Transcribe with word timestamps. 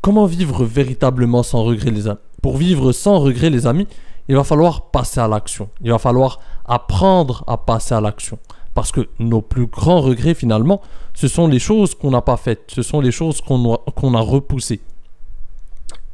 comment 0.00 0.26
vivre 0.26 0.64
véritablement 0.64 1.42
sans 1.42 1.64
regret, 1.64 1.90
les 1.90 2.08
amis? 2.08 2.18
Pour 2.42 2.56
vivre 2.56 2.92
sans 2.92 3.18
regret, 3.18 3.50
les 3.50 3.66
amis, 3.66 3.86
il 4.28 4.36
va 4.36 4.44
falloir 4.44 4.90
passer 4.90 5.20
à 5.20 5.28
l'action. 5.28 5.68
Il 5.82 5.90
va 5.90 5.98
falloir 5.98 6.40
apprendre 6.64 7.44
à 7.46 7.56
passer 7.56 7.94
à 7.94 8.00
l'action. 8.00 8.38
Parce 8.74 8.92
que 8.92 9.08
nos 9.18 9.42
plus 9.42 9.66
grands 9.66 10.00
regrets, 10.00 10.34
finalement, 10.34 10.80
ce 11.14 11.28
sont 11.28 11.48
les 11.48 11.58
choses 11.58 11.94
qu'on 11.94 12.10
n'a 12.10 12.22
pas 12.22 12.36
faites. 12.36 12.64
Ce 12.68 12.82
sont 12.82 13.00
les 13.00 13.10
choses 13.10 13.40
qu'on 13.40 14.14
a, 14.14 14.20
repoussées. 14.20 14.80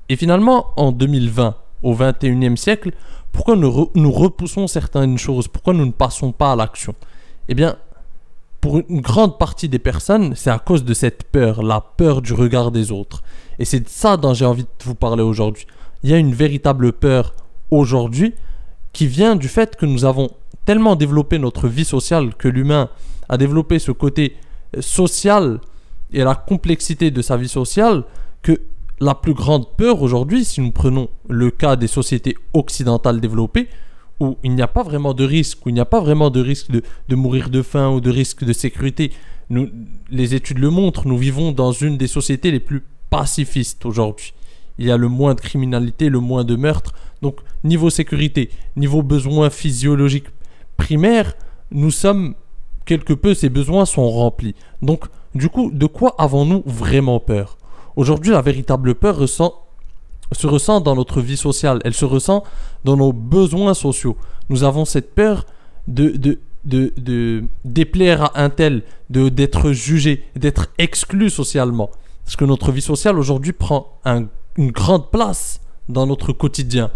Et 0.08 0.16
finalement, 0.16 0.66
en 0.76 0.92
2020, 0.92 1.54
au 1.82 1.94
21e 1.94 2.56
siècle, 2.56 2.92
pourquoi 3.32 3.56
nous, 3.56 3.90
nous 3.94 4.10
repoussons 4.10 4.66
certaines 4.66 5.18
choses? 5.18 5.46
Pourquoi 5.46 5.74
nous 5.74 5.84
ne 5.84 5.92
passons 5.92 6.32
pas 6.32 6.52
à 6.52 6.56
l'action? 6.56 6.94
Eh 7.48 7.54
bien, 7.54 7.76
pour 8.60 8.78
une 8.88 9.00
grande 9.00 9.38
partie 9.38 9.68
des 9.68 9.78
personnes, 9.78 10.34
c'est 10.34 10.50
à 10.50 10.58
cause 10.58 10.84
de 10.84 10.94
cette 10.94 11.24
peur, 11.24 11.62
la 11.62 11.80
peur 11.80 12.22
du 12.22 12.32
regard 12.32 12.70
des 12.70 12.90
autres. 12.90 13.22
Et 13.58 13.64
c'est 13.64 13.80
de 13.80 13.88
ça 13.88 14.16
dont 14.16 14.34
j'ai 14.34 14.44
envie 14.44 14.64
de 14.64 14.84
vous 14.84 14.94
parler 14.94 15.22
aujourd'hui. 15.22 15.66
Il 16.02 16.10
y 16.10 16.14
a 16.14 16.18
une 16.18 16.34
véritable 16.34 16.92
peur 16.92 17.34
aujourd'hui 17.70 18.34
qui 18.92 19.06
vient 19.06 19.36
du 19.36 19.48
fait 19.48 19.76
que 19.76 19.86
nous 19.86 20.04
avons 20.04 20.30
tellement 20.64 20.96
développé 20.96 21.38
notre 21.38 21.68
vie 21.68 21.84
sociale, 21.84 22.34
que 22.34 22.48
l'humain 22.48 22.88
a 23.28 23.36
développé 23.36 23.78
ce 23.78 23.92
côté 23.92 24.36
euh, 24.76 24.82
social 24.82 25.60
et 26.12 26.22
la 26.22 26.34
complexité 26.34 27.10
de 27.10 27.22
sa 27.22 27.36
vie 27.36 27.48
sociale, 27.48 28.04
que 28.42 28.60
la 29.00 29.14
plus 29.14 29.34
grande 29.34 29.76
peur 29.76 30.02
aujourd'hui, 30.02 30.44
si 30.44 30.60
nous 30.60 30.70
prenons 30.70 31.08
le 31.28 31.50
cas 31.50 31.76
des 31.76 31.86
sociétés 31.86 32.36
occidentales 32.54 33.20
développées, 33.20 33.68
où 34.20 34.38
il 34.42 34.54
n'y 34.54 34.62
a 34.62 34.68
pas 34.68 34.82
vraiment 34.82 35.12
de 35.12 35.24
risque, 35.24 35.66
où 35.66 35.68
il 35.68 35.74
n'y 35.74 35.80
a 35.80 35.84
pas 35.84 36.00
vraiment 36.00 36.30
de 36.30 36.40
risque 36.40 36.70
de, 36.70 37.14
mourir 37.14 37.50
de 37.50 37.62
faim 37.62 37.90
ou 37.90 38.00
de 38.00 38.10
risque 38.10 38.44
de 38.44 38.52
sécurité. 38.52 39.12
Les 40.10 40.34
études 40.34 40.58
le 40.58 40.70
montrent, 40.70 41.06
nous 41.06 41.18
vivons 41.18 41.52
dans 41.52 41.72
une 41.72 41.98
des 41.98 42.06
sociétés 42.06 42.50
les 42.50 42.60
plus 42.60 42.82
pacifistes 43.10 43.84
aujourd'hui. 43.86 44.32
Il 44.78 44.86
y 44.86 44.90
a 44.90 44.96
le 44.96 45.08
moins 45.08 45.34
de 45.34 45.40
criminalité, 45.40 46.08
le 46.08 46.20
moins 46.20 46.44
de 46.44 46.56
meurtres. 46.56 46.92
Donc, 47.22 47.40
niveau 47.64 47.90
sécurité, 47.90 48.50
niveau 48.76 49.02
besoins 49.02 49.50
physiologiques 49.50 50.28
primaires, 50.76 51.34
nous 51.70 51.90
sommes 51.90 52.34
quelque 52.84 53.14
peu, 53.14 53.34
ces 53.34 53.48
besoins 53.48 53.86
sont 53.86 54.08
remplis. 54.10 54.54
Donc, 54.82 55.06
du 55.34 55.48
coup, 55.48 55.70
de 55.72 55.86
quoi 55.86 56.14
avons-nous 56.18 56.62
vraiment 56.66 57.20
peur? 57.20 57.58
Aujourd'hui, 57.96 58.32
la 58.32 58.42
véritable 58.42 58.94
peur 58.94 59.26
se 59.28 60.46
ressent 60.46 60.80
dans 60.80 60.94
notre 60.94 61.20
vie 61.20 61.36
sociale, 61.36 61.80
elle 61.84 61.94
se 61.94 62.04
ressent 62.04 62.44
dans 62.84 62.96
nos 62.96 63.12
besoins 63.12 63.74
sociaux. 63.74 64.16
Nous 64.50 64.64
avons 64.64 64.84
cette 64.84 65.14
peur 65.14 65.46
de, 65.88 66.10
de, 66.10 66.38
de, 66.64 66.92
de 66.96 67.44
déplaire 67.64 68.24
à 68.24 68.42
un 68.42 68.50
tel, 68.50 68.82
de, 69.10 69.28
d'être 69.28 69.72
jugé, 69.72 70.24
d'être 70.36 70.68
exclu 70.78 71.30
socialement. 71.30 71.90
Parce 72.26 72.36
que 72.36 72.44
notre 72.44 72.70
vie 72.72 72.82
sociale 72.82 73.18
aujourd'hui 73.18 73.52
prend 73.52 73.98
une 74.04 74.70
grande 74.72 75.10
place 75.10 75.60
dans 75.88 76.06
notre 76.06 76.32
quotidien. 76.32 76.90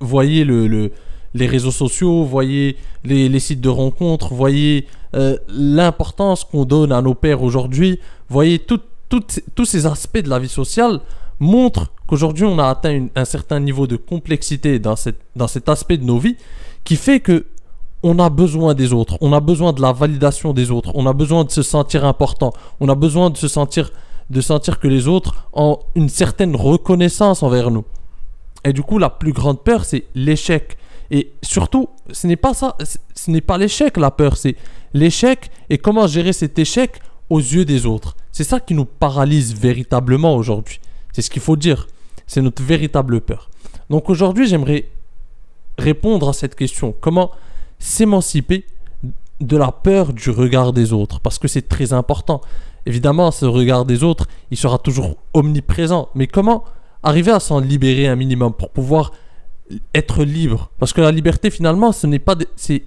Voyez 0.00 0.44
le, 0.44 0.66
le 0.66 0.90
les 1.34 1.46
réseaux 1.46 1.70
sociaux, 1.70 2.24
voyez 2.24 2.76
les, 3.04 3.38
sites 3.38 3.60
de 3.60 3.68
rencontres, 3.68 4.34
voyez 4.34 4.86
euh, 5.14 5.36
l'importance 5.48 6.44
qu'on 6.44 6.64
donne 6.64 6.92
à 6.92 7.02
nos 7.02 7.14
pères 7.14 7.42
aujourd'hui, 7.42 8.00
voyez 8.28 8.58
tous 8.58 9.64
ces 9.64 9.86
aspects 9.86 10.18
de 10.18 10.28
la 10.28 10.38
vie 10.38 10.48
sociale 10.48 11.00
montre 11.38 11.92
qu'aujourd'hui 12.06 12.44
on 12.44 12.58
a 12.58 12.68
atteint 12.68 13.06
un 13.14 13.24
certain 13.24 13.60
niveau 13.60 13.86
de 13.86 13.96
complexité 13.96 14.78
dans 14.78 14.96
cet 14.96 15.68
aspect 15.68 15.96
de 15.96 16.04
nos 16.04 16.18
vies 16.18 16.36
qui 16.84 16.96
fait 16.96 17.20
que 17.20 17.46
on 18.02 18.18
a 18.18 18.30
besoin 18.30 18.74
des 18.74 18.92
autres, 18.92 19.18
on 19.20 19.32
a 19.32 19.40
besoin 19.40 19.72
de 19.72 19.82
la 19.82 19.92
validation 19.92 20.52
des 20.52 20.70
autres, 20.70 20.92
on 20.94 21.06
a 21.06 21.12
besoin 21.12 21.44
de 21.44 21.50
se 21.50 21.62
sentir 21.62 22.04
important, 22.04 22.52
on 22.80 22.88
a 22.88 22.94
besoin 22.94 23.30
de 23.30 23.36
se 23.36 23.48
sentir 23.48 23.90
de 24.30 24.40
sentir 24.40 24.78
que 24.78 24.86
les 24.86 25.08
autres 25.08 25.48
ont 25.52 25.80
une 25.96 26.08
certaine 26.08 26.54
reconnaissance 26.54 27.42
envers 27.42 27.70
nous. 27.70 27.84
Et 28.64 28.72
du 28.72 28.82
coup, 28.82 28.98
la 28.98 29.10
plus 29.10 29.32
grande 29.32 29.60
peur, 29.62 29.84
c'est 29.84 30.04
l'échec. 30.14 30.76
Et 31.10 31.32
surtout, 31.42 31.88
ce 32.12 32.28
n'est 32.28 32.36
pas 32.36 32.54
ça, 32.54 32.76
ce 33.14 33.30
n'est 33.30 33.40
pas 33.40 33.58
l'échec 33.58 33.96
la 33.96 34.12
peur, 34.12 34.36
c'est 34.36 34.54
l'échec 34.94 35.50
et 35.68 35.78
comment 35.78 36.06
gérer 36.06 36.32
cet 36.32 36.58
échec 36.60 37.00
aux 37.28 37.40
yeux 37.40 37.64
des 37.64 37.86
autres. 37.86 38.16
C'est 38.30 38.44
ça 38.44 38.60
qui 38.60 38.74
nous 38.74 38.84
paralyse 38.84 39.54
véritablement 39.54 40.36
aujourd'hui. 40.36 40.80
C'est 41.12 41.22
ce 41.22 41.30
qu'il 41.30 41.42
faut 41.42 41.56
dire. 41.56 41.88
C'est 42.28 42.42
notre 42.42 42.62
véritable 42.62 43.20
peur. 43.20 43.50
Donc 43.88 44.08
aujourd'hui, 44.08 44.46
j'aimerais 44.46 44.86
répondre 45.76 46.28
à 46.28 46.32
cette 46.32 46.54
question. 46.54 46.94
Comment 47.00 47.32
s'émanciper 47.80 48.64
de 49.40 49.56
la 49.56 49.72
peur 49.72 50.12
du 50.12 50.30
regard 50.30 50.72
des 50.72 50.92
autres 50.92 51.18
Parce 51.20 51.38
que 51.38 51.48
c'est 51.48 51.68
très 51.68 51.92
important. 51.92 52.40
Évidemment, 52.86 53.30
ce 53.30 53.46
regard 53.46 53.84
des 53.84 54.04
autres, 54.04 54.26
il 54.50 54.56
sera 54.56 54.78
toujours 54.78 55.16
omniprésent. 55.34 56.08
Mais 56.14 56.26
comment 56.26 56.64
arriver 57.02 57.32
à 57.32 57.40
s'en 57.40 57.58
libérer 57.58 58.06
un 58.06 58.16
minimum 58.16 58.52
pour 58.52 58.70
pouvoir 58.70 59.12
être 59.94 60.24
libre? 60.24 60.70
Parce 60.78 60.92
que 60.92 61.00
la 61.00 61.10
liberté, 61.10 61.50
finalement, 61.50 61.90
ce 61.92 62.06
n'est 62.06 62.18
pas... 62.18 62.36
C'est 62.56 62.82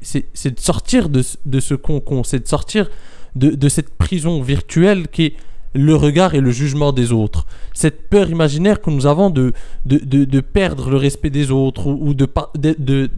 de 0.56 0.60
sortir 0.60 1.10
de, 1.10 1.24
de 1.46 1.60
ce 1.60 1.74
concon. 1.74 2.24
C'est 2.24 2.40
de 2.40 2.48
sortir 2.48 2.90
de, 3.36 3.50
de 3.50 3.70
cette 3.70 3.90
prison 3.96 4.42
virtuelle 4.42 5.08
qui 5.08 5.26
est 5.26 5.34
le 5.74 5.96
regard 5.96 6.36
et 6.36 6.42
le 6.42 6.52
jugement 6.52 6.92
des 6.92 7.12
autres. 7.12 7.46
Cette 7.74 8.10
peur 8.10 8.30
imaginaire 8.30 8.82
que 8.82 8.90
nous 8.90 9.06
avons 9.06 9.30
de, 9.30 9.54
de, 9.86 10.40
perdre 10.40 10.90
le 10.90 10.98
respect 10.98 11.30
des 11.30 11.52
autres 11.52 11.88
ou, 11.88 12.14
de, 12.14 12.28
de, 12.56 13.10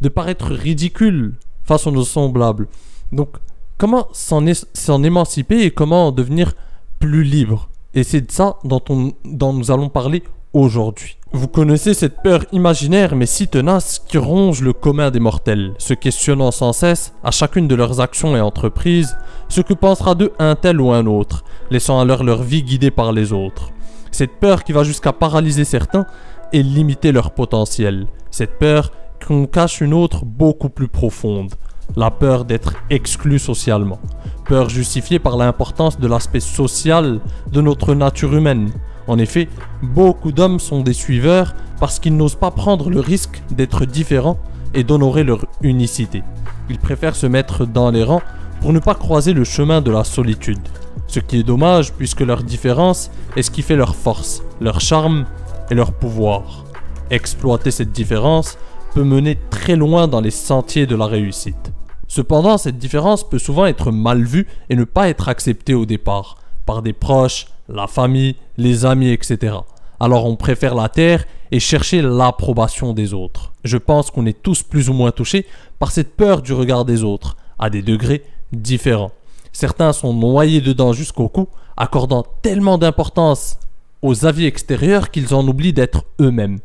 de, 0.00 0.08
paraître 0.08 0.52
ridicule 0.52 1.34
face 1.64 1.86
à 1.86 2.04
semblables. 2.04 2.68
Donc, 3.12 3.36
comment 3.76 4.08
s'en 4.12 5.02
émanciper 5.02 5.62
et 5.62 5.70
comment 5.70 6.12
devenir 6.12 6.54
plus 6.98 7.22
libre? 7.22 7.68
Et 7.94 8.04
c'est 8.04 8.20
de 8.20 8.30
ça 8.30 8.56
dont, 8.64 8.82
on, 8.90 9.12
dont 9.24 9.52
nous 9.52 9.70
allons 9.70 9.88
parler 9.88 10.22
aujourd'hui. 10.52 11.16
Vous 11.32 11.48
connaissez 11.48 11.92
cette 11.92 12.22
peur 12.22 12.44
imaginaire 12.52 13.14
mais 13.14 13.26
si 13.26 13.48
tenace 13.48 13.98
qui 14.06 14.16
ronge 14.16 14.62
le 14.62 14.72
commun 14.72 15.10
des 15.10 15.20
mortels, 15.20 15.74
se 15.78 15.92
questionnant 15.92 16.50
sans 16.50 16.72
cesse, 16.72 17.12
à 17.22 17.30
chacune 17.30 17.68
de 17.68 17.74
leurs 17.74 18.00
actions 18.00 18.36
et 18.36 18.40
entreprises, 18.40 19.16
ce 19.48 19.60
que 19.60 19.74
pensera 19.74 20.14
d'eux 20.14 20.32
un 20.38 20.54
tel 20.54 20.80
ou 20.80 20.90
un 20.90 21.06
autre, 21.06 21.44
laissant 21.70 22.00
alors 22.00 22.24
leur 22.24 22.42
vie 22.42 22.62
guidée 22.62 22.90
par 22.90 23.12
les 23.12 23.32
autres. 23.32 23.70
Cette 24.10 24.40
peur 24.40 24.64
qui 24.64 24.72
va 24.72 24.84
jusqu'à 24.84 25.12
paralyser 25.12 25.64
certains 25.64 26.06
et 26.52 26.62
limiter 26.62 27.12
leur 27.12 27.32
potentiel. 27.32 28.06
Cette 28.30 28.58
peur 28.58 28.90
qu'on 29.26 29.46
cache 29.46 29.80
une 29.80 29.94
autre 29.94 30.24
beaucoup 30.24 30.68
plus 30.68 30.88
profonde. 30.88 31.54
La 31.96 32.10
peur 32.10 32.44
d'être 32.44 32.74
exclu 32.90 33.38
socialement. 33.38 33.98
Peur 34.46 34.68
justifiée 34.68 35.18
par 35.18 35.36
l'importance 35.36 35.98
de 35.98 36.06
l'aspect 36.06 36.40
social 36.40 37.20
de 37.50 37.60
notre 37.60 37.94
nature 37.94 38.34
humaine, 38.34 38.70
en 39.08 39.18
effet, 39.18 39.48
beaucoup 39.82 40.32
d'hommes 40.32 40.60
sont 40.60 40.82
des 40.82 40.92
suiveurs 40.92 41.54
parce 41.80 41.98
qu'ils 41.98 42.16
n'osent 42.16 42.34
pas 42.34 42.50
prendre 42.50 42.90
le 42.90 43.00
risque 43.00 43.42
d'être 43.50 43.86
différents 43.86 44.38
et 44.74 44.84
d'honorer 44.84 45.24
leur 45.24 45.46
unicité. 45.62 46.22
Ils 46.68 46.78
préfèrent 46.78 47.16
se 47.16 47.26
mettre 47.26 47.64
dans 47.66 47.90
les 47.90 48.04
rangs 48.04 48.20
pour 48.60 48.74
ne 48.74 48.80
pas 48.80 48.94
croiser 48.94 49.32
le 49.32 49.44
chemin 49.44 49.80
de 49.80 49.90
la 49.90 50.04
solitude. 50.04 50.60
Ce 51.06 51.20
qui 51.20 51.40
est 51.40 51.42
dommage 51.42 51.94
puisque 51.94 52.20
leur 52.20 52.42
différence 52.42 53.10
est 53.34 53.42
ce 53.42 53.50
qui 53.50 53.62
fait 53.62 53.76
leur 53.76 53.96
force, 53.96 54.42
leur 54.60 54.78
charme 54.82 55.24
et 55.70 55.74
leur 55.74 55.92
pouvoir. 55.92 56.66
Exploiter 57.10 57.70
cette 57.70 57.92
différence 57.92 58.58
mener 59.02 59.38
très 59.50 59.76
loin 59.76 60.08
dans 60.08 60.20
les 60.20 60.30
sentiers 60.30 60.86
de 60.86 60.96
la 60.96 61.06
réussite. 61.06 61.72
Cependant, 62.06 62.56
cette 62.58 62.78
différence 62.78 63.28
peut 63.28 63.38
souvent 63.38 63.66
être 63.66 63.90
mal 63.90 64.22
vue 64.22 64.46
et 64.70 64.76
ne 64.76 64.84
pas 64.84 65.08
être 65.08 65.28
acceptée 65.28 65.74
au 65.74 65.84
départ, 65.84 66.36
par 66.64 66.82
des 66.82 66.92
proches, 66.92 67.46
la 67.68 67.86
famille, 67.86 68.36
les 68.56 68.86
amis, 68.86 69.10
etc. 69.10 69.56
Alors 70.00 70.26
on 70.26 70.36
préfère 70.36 70.74
la 70.74 70.88
terre 70.88 71.24
et 71.50 71.60
chercher 71.60 72.02
l'approbation 72.02 72.92
des 72.92 73.14
autres. 73.14 73.52
Je 73.64 73.76
pense 73.76 74.10
qu'on 74.10 74.26
est 74.26 74.42
tous 74.42 74.62
plus 74.62 74.88
ou 74.88 74.92
moins 74.92 75.10
touchés 75.10 75.46
par 75.78 75.90
cette 75.90 76.16
peur 76.16 76.42
du 76.42 76.52
regard 76.52 76.84
des 76.84 77.02
autres, 77.02 77.36
à 77.58 77.68
des 77.68 77.82
degrés 77.82 78.22
différents. 78.52 79.12
Certains 79.52 79.92
sont 79.92 80.14
noyés 80.14 80.60
dedans 80.60 80.92
jusqu'au 80.92 81.28
cou, 81.28 81.48
accordant 81.76 82.24
tellement 82.42 82.78
d'importance 82.78 83.58
aux 84.02 84.24
avis 84.24 84.46
extérieurs 84.46 85.10
qu'ils 85.10 85.34
en 85.34 85.46
oublient 85.46 85.72
d'être 85.72 86.04
eux-mêmes. 86.20 86.60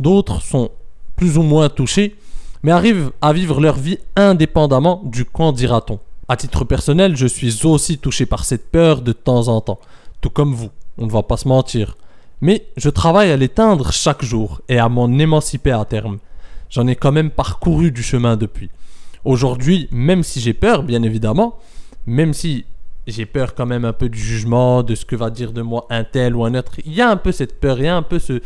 D'autres 0.00 0.40
sont 0.40 0.70
plus 1.18 1.36
ou 1.36 1.42
moins 1.42 1.68
touchés, 1.68 2.16
mais 2.62 2.72
arrivent 2.72 3.10
à 3.20 3.34
vivre 3.34 3.60
leur 3.60 3.76
vie 3.76 3.98
indépendamment 4.16 5.02
du 5.04 5.26
quand 5.26 5.52
dira-t-on. 5.52 5.98
À 6.28 6.36
titre 6.36 6.64
personnel, 6.64 7.16
je 7.16 7.26
suis 7.26 7.66
aussi 7.66 7.98
touché 7.98 8.24
par 8.24 8.44
cette 8.44 8.70
peur 8.70 9.02
de 9.02 9.12
temps 9.12 9.48
en 9.48 9.60
temps 9.60 9.80
tout 10.20 10.30
comme 10.30 10.54
vous, 10.54 10.70
on 10.96 11.06
ne 11.06 11.10
va 11.10 11.22
pas 11.22 11.36
se 11.36 11.48
mentir. 11.48 11.96
Mais 12.40 12.66
je 12.76 12.88
travaille 12.88 13.30
à 13.30 13.36
l'éteindre 13.36 13.92
chaque 13.92 14.24
jour 14.24 14.60
et 14.68 14.78
à 14.78 14.88
m'en 14.88 15.10
émanciper 15.18 15.72
à 15.72 15.84
terme. 15.84 16.18
J'en 16.70 16.86
ai 16.86 16.96
quand 16.96 17.12
même 17.12 17.30
parcouru 17.30 17.90
du 17.90 18.02
chemin 18.02 18.36
depuis. 18.36 18.70
Aujourd'hui, 19.24 19.88
même 19.90 20.22
si 20.22 20.40
j'ai 20.40 20.52
peur, 20.52 20.82
bien 20.82 21.02
évidemment, 21.02 21.58
même 22.06 22.32
si 22.32 22.64
j'ai 23.06 23.26
peur 23.26 23.54
quand 23.54 23.66
même 23.66 23.84
un 23.84 23.92
peu 23.92 24.08
du 24.08 24.18
jugement, 24.18 24.82
de 24.82 24.94
ce 24.94 25.04
que 25.04 25.16
va 25.16 25.30
dire 25.30 25.52
de 25.52 25.62
moi 25.62 25.86
un 25.90 26.04
tel 26.04 26.36
ou 26.36 26.44
un 26.44 26.54
autre, 26.54 26.72
il 26.84 26.92
y 26.92 27.00
a 27.00 27.10
un 27.10 27.16
peu 27.16 27.32
cette 27.32 27.58
peur, 27.58 27.78
il 27.78 27.84
y 27.84 27.88
a 27.88 27.96
un 27.96 28.02
peu 28.02 28.18
ce... 28.18 28.40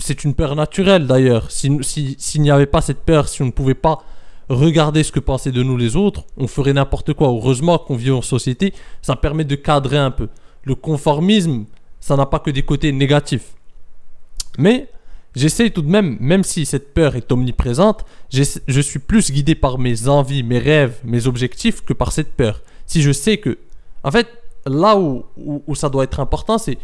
C'est 0.00 0.24
une 0.24 0.34
peur 0.34 0.54
naturelle 0.56 1.06
d'ailleurs. 1.06 1.50
S'il 1.50 1.82
si, 1.84 2.16
s'il 2.18 2.42
n'y 2.42 2.50
avait 2.50 2.66
pas 2.66 2.80
cette 2.80 3.00
peur, 3.00 3.28
si 3.28 3.42
on 3.42 3.46
ne 3.46 3.50
pouvait 3.50 3.74
pas 3.74 4.02
regarder 4.48 5.02
ce 5.02 5.12
que 5.12 5.20
pensaient 5.20 5.52
de 5.52 5.62
nous 5.62 5.76
les 5.76 5.96
autres, 5.96 6.24
on 6.36 6.46
ferait 6.46 6.72
n'importe 6.72 7.12
quoi. 7.14 7.28
Heureusement 7.28 7.78
qu'on 7.78 7.96
vit 7.96 8.10
en 8.10 8.22
société, 8.22 8.72
ça 9.02 9.16
permet 9.16 9.44
de 9.44 9.56
cadrer 9.56 9.98
un 9.98 10.10
peu 10.10 10.28
le 10.64 10.74
conformisme 10.74 11.66
ça 12.00 12.16
n'a 12.16 12.26
pas 12.26 12.38
que 12.38 12.50
des 12.50 12.62
côtés 12.62 12.92
négatifs. 12.92 13.54
Mais 14.56 14.88
j'essaye 15.34 15.70
tout 15.70 15.82
de 15.82 15.90
même, 15.90 16.16
même 16.20 16.44
si 16.44 16.66
cette 16.66 16.94
peur 16.94 17.16
est 17.16 17.30
omniprésente, 17.30 18.04
je 18.30 18.80
suis 18.80 18.98
plus 18.98 19.30
guidé 19.30 19.54
par 19.54 19.78
mes 19.78 20.08
envies, 20.08 20.42
mes 20.42 20.58
rêves, 20.58 20.98
mes 21.04 21.26
objectifs 21.26 21.84
que 21.84 21.92
par 21.92 22.12
cette 22.12 22.32
peur. 22.32 22.62
Si 22.86 23.02
je 23.02 23.12
sais 23.12 23.38
que... 23.38 23.58
En 24.04 24.10
fait, 24.10 24.28
là 24.66 24.96
où, 24.98 25.24
où, 25.36 25.74
ça 25.74 25.88
doit 25.88 26.04
être 26.04 26.20
important, 26.20 26.58
c'est 26.58 26.78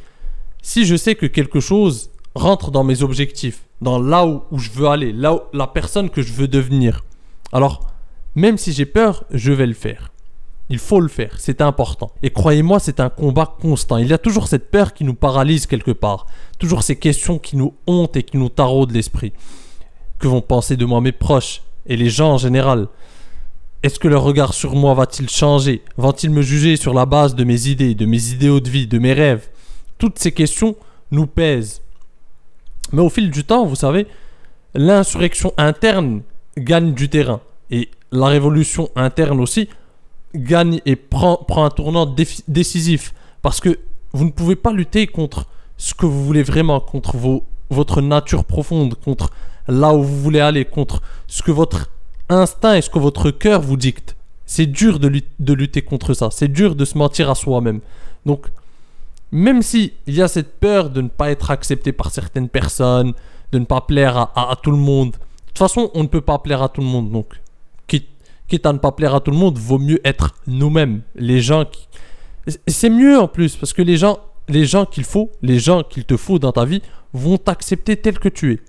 si 0.62 0.84
je 0.84 0.96
sais 0.96 1.14
que 1.14 1.26
quelque 1.26 1.60
chose 1.60 2.10
rentre 2.34 2.70
dans 2.70 2.84
mes 2.84 3.02
objectifs, 3.02 3.64
dans 3.80 3.98
là 3.98 4.26
où, 4.26 4.42
je 4.58 4.70
veux 4.70 4.88
aller, 4.88 5.12
là 5.12 5.34
où, 5.34 5.40
la 5.52 5.66
personne 5.66 6.10
que 6.10 6.22
je 6.22 6.32
veux 6.32 6.48
devenir. 6.48 7.04
Alors, 7.52 7.86
même 8.34 8.58
si 8.58 8.72
j'ai 8.72 8.86
peur, 8.86 9.24
je 9.30 9.52
vais 9.52 9.66
le 9.66 9.74
faire. 9.74 10.10
Il 10.70 10.78
faut 10.78 11.00
le 11.00 11.08
faire, 11.08 11.34
c'est 11.38 11.60
important. 11.60 12.10
Et 12.22 12.30
croyez-moi, 12.30 12.80
c'est 12.80 12.98
un 12.98 13.10
combat 13.10 13.54
constant. 13.60 13.98
Il 13.98 14.08
y 14.08 14.14
a 14.14 14.18
toujours 14.18 14.48
cette 14.48 14.70
peur 14.70 14.94
qui 14.94 15.04
nous 15.04 15.14
paralyse 15.14 15.66
quelque 15.66 15.90
part. 15.90 16.26
Toujours 16.58 16.82
ces 16.82 16.96
questions 16.96 17.38
qui 17.38 17.56
nous 17.56 17.74
hontent 17.86 18.16
et 18.16 18.22
qui 18.22 18.38
nous 18.38 18.48
taraudent 18.48 18.92
l'esprit. 18.92 19.32
Que 20.18 20.26
vont 20.26 20.40
penser 20.40 20.76
de 20.76 20.86
moi 20.86 21.02
mes 21.02 21.12
proches 21.12 21.62
et 21.86 21.96
les 21.96 22.08
gens 22.08 22.32
en 22.32 22.38
général? 22.38 22.88
Est-ce 23.82 23.98
que 23.98 24.08
leur 24.08 24.22
regard 24.22 24.54
sur 24.54 24.74
moi 24.74 24.94
va-t-il 24.94 25.28
changer? 25.28 25.82
Vont-ils 25.98 26.30
me 26.30 26.40
juger 26.40 26.76
sur 26.76 26.94
la 26.94 27.04
base 27.04 27.34
de 27.34 27.44
mes 27.44 27.68
idées, 27.68 27.94
de 27.94 28.06
mes 28.06 28.30
idéaux 28.30 28.60
de 28.60 28.70
vie, 28.70 28.86
de 28.86 28.98
mes 28.98 29.12
rêves? 29.12 29.50
Toutes 29.98 30.18
ces 30.18 30.32
questions 30.32 30.76
nous 31.10 31.26
pèsent. 31.26 31.82
Mais 32.92 33.02
au 33.02 33.08
fil 33.08 33.30
du 33.30 33.44
temps, 33.44 33.66
vous 33.66 33.76
savez, 33.76 34.06
l'insurrection 34.74 35.52
interne 35.56 36.22
gagne 36.56 36.94
du 36.94 37.08
terrain. 37.08 37.40
Et 37.70 37.90
la 38.12 38.26
révolution 38.26 38.88
interne 38.96 39.40
aussi 39.40 39.68
gagne 40.34 40.80
et 40.86 40.96
prend, 40.96 41.36
prend 41.36 41.64
un 41.64 41.70
tournant 41.70 42.12
décisif. 42.48 43.14
Parce 43.42 43.60
que 43.60 43.78
vous 44.12 44.24
ne 44.24 44.30
pouvez 44.30 44.56
pas 44.56 44.72
lutter 44.72 45.06
contre 45.06 45.46
ce 45.76 45.94
que 45.94 46.06
vous 46.06 46.24
voulez 46.24 46.42
vraiment, 46.42 46.80
contre 46.80 47.16
vos, 47.16 47.44
votre 47.70 48.00
nature 48.00 48.44
profonde, 48.44 48.94
contre 48.94 49.30
là 49.68 49.94
où 49.94 50.02
vous 50.02 50.20
voulez 50.20 50.40
aller, 50.40 50.64
contre 50.64 51.02
ce 51.26 51.42
que 51.42 51.50
votre 51.50 51.90
instinct 52.28 52.74
et 52.74 52.82
ce 52.82 52.90
que 52.90 52.98
votre 52.98 53.30
cœur 53.30 53.60
vous 53.60 53.76
dicte. 53.76 54.16
C'est 54.46 54.66
dur 54.66 54.98
de, 54.98 55.08
lutter 55.52 55.82
contre 55.82 56.14
ça. 56.14 56.28
C'est 56.30 56.48
dur 56.48 56.74
de 56.74 56.84
se 56.84 56.98
mentir 56.98 57.30
à 57.30 57.34
soi-même. 57.34 57.80
Donc, 58.26 58.46
même 59.32 59.62
si 59.62 59.92
il 60.06 60.14
y 60.14 60.22
a 60.22 60.28
cette 60.28 60.58
peur 60.60 60.90
de 60.90 61.00
ne 61.00 61.08
pas 61.08 61.30
être 61.30 61.50
accepté 61.50 61.92
par 61.92 62.10
certaines 62.10 62.48
personnes, 62.48 63.12
de 63.52 63.58
ne 63.58 63.64
pas 63.64 63.80
plaire 63.80 64.16
à, 64.16 64.56
tout 64.62 64.70
le 64.70 64.76
monde. 64.76 65.12
De 65.12 65.16
toute 65.48 65.58
façon, 65.58 65.90
on 65.94 66.02
ne 66.02 66.08
peut 66.08 66.20
pas 66.20 66.38
plaire 66.38 66.62
à 66.62 66.68
tout 66.68 66.80
le 66.80 66.86
monde. 66.86 67.10
Donc, 67.10 67.40
quitte 67.86 68.66
à 68.66 68.72
ne 68.72 68.78
pas 68.78 68.92
plaire 68.92 69.14
à 69.14 69.20
tout 69.20 69.30
le 69.30 69.36
monde, 69.36 69.58
vaut 69.58 69.78
mieux 69.78 70.00
être 70.06 70.34
nous-mêmes. 70.46 71.02
Les 71.14 71.40
gens 71.40 71.64
qui... 71.64 71.88
C'est 72.66 72.90
mieux 72.90 73.18
en 73.18 73.26
plus, 73.26 73.56
parce 73.56 73.72
que 73.72 73.80
les 73.80 73.96
gens, 73.96 74.18
les 74.48 74.66
gens 74.66 74.84
qu'il 74.84 75.04
faut, 75.04 75.30
les 75.40 75.58
gens 75.58 75.82
qu'il 75.82 76.04
te 76.04 76.16
faut 76.16 76.38
dans 76.38 76.52
ta 76.52 76.64
vie, 76.64 76.82
vont 77.14 77.38
t'accepter 77.38 77.96
tel 77.96 78.18
que 78.18 78.28
tu 78.28 78.52
es. 78.52 78.60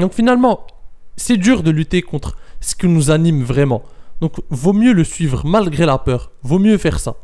Donc 0.00 0.12
finalement, 0.12 0.64
c'est 1.16 1.36
dur 1.36 1.62
de 1.62 1.70
lutter 1.70 2.02
contre 2.02 2.36
ce 2.60 2.76
qui 2.76 2.86
nous 2.86 3.10
anime 3.10 3.42
vraiment. 3.42 3.82
Donc 4.20 4.36
vaut 4.48 4.72
mieux 4.72 4.92
le 4.92 5.04
suivre 5.04 5.44
malgré 5.44 5.86
la 5.86 5.98
peur. 5.98 6.30
Vaut 6.42 6.58
mieux 6.58 6.78
faire 6.78 7.00
ça. 7.00 7.16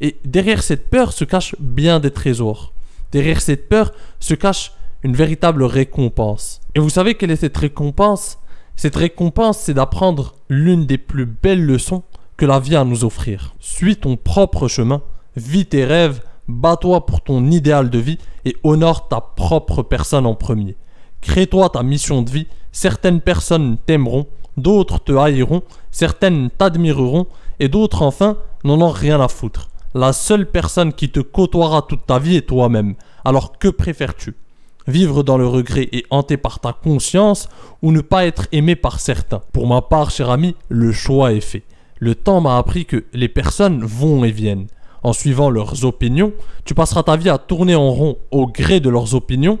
Et 0.00 0.16
derrière 0.24 0.62
cette 0.62 0.90
peur 0.90 1.12
se 1.12 1.24
cachent 1.24 1.56
bien 1.58 2.00
des 2.00 2.10
trésors. 2.10 2.72
Derrière 3.12 3.40
cette 3.40 3.68
peur 3.68 3.92
se 4.20 4.34
cache 4.34 4.72
une 5.02 5.14
véritable 5.14 5.64
récompense. 5.64 6.60
Et 6.74 6.80
vous 6.80 6.90
savez 6.90 7.14
quelle 7.14 7.30
est 7.30 7.36
cette 7.36 7.56
récompense? 7.56 8.38
Cette 8.76 8.96
récompense, 8.96 9.58
c'est 9.58 9.74
d'apprendre 9.74 10.34
l'une 10.48 10.86
des 10.86 10.98
plus 10.98 11.26
belles 11.26 11.64
leçons 11.64 12.02
que 12.36 12.46
la 12.46 12.58
vie 12.58 12.74
a 12.74 12.80
à 12.80 12.84
nous 12.84 13.04
offrir. 13.04 13.54
Suis 13.60 13.96
ton 13.96 14.16
propre 14.16 14.66
chemin, 14.66 15.02
vis 15.36 15.66
tes 15.66 15.84
rêves, 15.84 16.20
bats-toi 16.48 17.06
pour 17.06 17.20
ton 17.20 17.50
idéal 17.50 17.90
de 17.90 17.98
vie 17.98 18.18
et 18.44 18.56
honore 18.64 19.08
ta 19.08 19.20
propre 19.20 19.82
personne 19.82 20.26
en 20.26 20.34
premier. 20.34 20.76
Crée-toi 21.20 21.70
ta 21.70 21.82
mission 21.82 22.22
de 22.22 22.30
vie, 22.30 22.46
certaines 22.72 23.20
personnes 23.20 23.78
t'aimeront, 23.86 24.26
d'autres 24.56 24.98
te 24.98 25.12
haïront, 25.12 25.62
certaines 25.90 26.50
t'admireront 26.50 27.26
et 27.60 27.68
d'autres 27.68 28.02
enfin 28.02 28.36
n'en 28.64 28.80
ont 28.80 28.90
rien 28.90 29.20
à 29.20 29.28
foutre. 29.28 29.68
La 29.96 30.12
seule 30.12 30.50
personne 30.50 30.92
qui 30.92 31.08
te 31.08 31.20
côtoiera 31.20 31.82
toute 31.82 32.04
ta 32.04 32.18
vie 32.18 32.34
est 32.34 32.48
toi-même. 32.48 32.96
Alors 33.24 33.58
que 33.58 33.68
préfères-tu? 33.68 34.34
Vivre 34.88 35.22
dans 35.22 35.38
le 35.38 35.46
regret 35.46 35.88
et 35.92 36.04
hanté 36.10 36.36
par 36.36 36.58
ta 36.58 36.72
conscience 36.72 37.48
ou 37.80 37.92
ne 37.92 38.00
pas 38.00 38.26
être 38.26 38.48
aimé 38.50 38.74
par 38.74 38.98
certains? 38.98 39.42
Pour 39.52 39.68
ma 39.68 39.82
part, 39.82 40.10
cher 40.10 40.30
ami, 40.30 40.56
le 40.68 40.90
choix 40.90 41.32
est 41.32 41.40
fait. 41.40 41.62
Le 42.00 42.16
temps 42.16 42.40
m'a 42.40 42.58
appris 42.58 42.86
que 42.86 43.04
les 43.12 43.28
personnes 43.28 43.84
vont 43.84 44.24
et 44.24 44.32
viennent. 44.32 44.66
En 45.04 45.12
suivant 45.12 45.48
leurs 45.48 45.84
opinions, 45.84 46.32
tu 46.64 46.74
passeras 46.74 47.04
ta 47.04 47.16
vie 47.16 47.30
à 47.30 47.38
tourner 47.38 47.76
en 47.76 47.92
rond 47.92 48.18
au 48.32 48.48
gré 48.48 48.80
de 48.80 48.90
leurs 48.90 49.14
opinions 49.14 49.60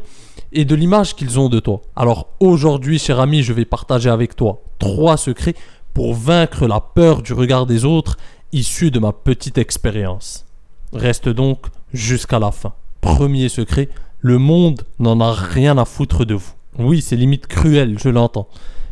et 0.52 0.64
de 0.64 0.74
l'image 0.74 1.14
qu'ils 1.14 1.38
ont 1.38 1.48
de 1.48 1.60
toi. 1.60 1.80
Alors 1.94 2.26
aujourd'hui, 2.40 2.98
cher 2.98 3.20
ami, 3.20 3.44
je 3.44 3.52
vais 3.52 3.64
partager 3.64 4.10
avec 4.10 4.34
toi 4.34 4.62
trois 4.80 5.16
secrets 5.16 5.54
pour 5.92 6.12
vaincre 6.12 6.66
la 6.66 6.80
peur 6.80 7.22
du 7.22 7.34
regard 7.34 7.66
des 7.66 7.84
autres 7.84 8.16
issus 8.54 8.92
de 8.92 9.00
ma 9.00 9.12
petite 9.12 9.58
expérience. 9.58 10.46
Reste 10.92 11.28
donc 11.28 11.66
jusqu'à 11.92 12.38
la 12.38 12.52
fin. 12.52 12.72
Premier 13.00 13.48
secret, 13.48 13.88
le 14.20 14.38
monde 14.38 14.82
n'en 15.00 15.20
a 15.20 15.32
rien 15.32 15.76
à 15.76 15.84
foutre 15.84 16.24
de 16.24 16.34
vous. 16.34 16.52
Oui, 16.78 17.02
c'est 17.02 17.16
limite 17.16 17.48
cruel, 17.48 17.98
je 17.98 18.08
l'entends. 18.08 18.48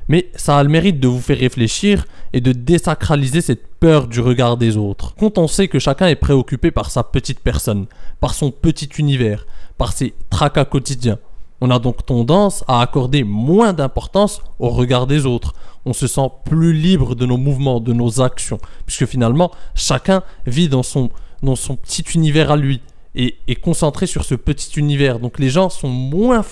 Mais 0.09 0.31
ça 0.35 0.59
a 0.59 0.63
le 0.65 0.69
mérite 0.69 0.99
de 0.99 1.07
vous 1.07 1.21
faire 1.21 1.39
réfléchir 1.39 2.05
et 2.33 2.41
de 2.41 2.51
désacraliser 2.51 3.41
cette 3.41 3.67
peur 3.79 4.09
du 4.09 4.21
regard 4.21 4.57
des 4.57 4.77
autres. 4.77 5.15
Quand 5.19 5.39
on 5.39 5.47
sait 5.47 5.69
que 5.69 5.79
chacun 5.79 6.09
est 6.09 6.17
préoccupé 6.17 6.73
par 6.73 6.91
sa 6.91 7.05
petite 7.05 7.41
personne, 7.41 7.87
par 8.21 8.35
son 8.35 8.51
petit 8.51 8.91
univers, 8.99 9.47
par 9.79 9.93
ses 9.93 10.13
tracas 10.29 10.65
quotidiens, 10.65 11.19
on 11.61 11.71
a 11.71 11.79
donc 11.79 12.05
tendance 12.05 12.65
à 12.67 12.81
accorder 12.81 13.23
moins 13.23 13.73
d'importance 13.73 14.43
au 14.59 14.71
regard 14.71 15.07
des 15.07 15.25
autres. 15.25 15.55
On 15.85 15.93
se 15.93 16.07
sent 16.07 16.31
plus 16.45 16.73
libre 16.73 17.15
de 17.15 17.27
nos 17.27 17.37
mouvements, 17.37 17.81
de 17.81 17.93
nos 17.93 18.21
actions, 18.21 18.59
puisque 18.87 19.07
finalement, 19.07 19.51
chacun 19.75 20.23
vit 20.47 20.69
dans 20.69 20.83
son, 20.83 21.11
dans 21.43 21.57
son 21.57 21.77
petit 21.77 22.03
univers 22.15 22.51
à 22.51 22.57
lui 22.57 22.81
et, 23.15 23.57
concentré 23.57 24.07
sur 24.07 24.25
ce 24.25 24.35
petit 24.35 24.79
univers. 24.79 25.19
Donc 25.19 25.39
les 25.39 25.51
gens 25.51 25.69
sont 25.69 25.89
moins 25.89 26.45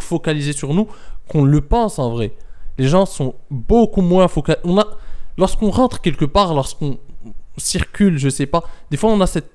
focalisés 0.00 0.52
sur 0.52 0.74
nous 0.74 0.88
qu'on 1.28 1.44
le 1.44 1.60
pense 1.60 1.98
en 1.98 2.10
vrai. 2.10 2.32
Les 2.78 2.88
gens 2.88 3.06
sont 3.06 3.34
beaucoup 3.50 4.02
moins 4.02 4.28
focalisés. 4.28 4.62
Lorsqu'on 5.36 5.70
rentre 5.70 6.00
quelque 6.00 6.24
part, 6.24 6.54
lorsqu'on 6.54 6.98
circule, 7.56 8.18
je 8.18 8.28
sais 8.28 8.46
pas, 8.46 8.64
des 8.90 8.96
fois 8.96 9.10
on 9.10 9.20
a 9.20 9.26
cette, 9.26 9.50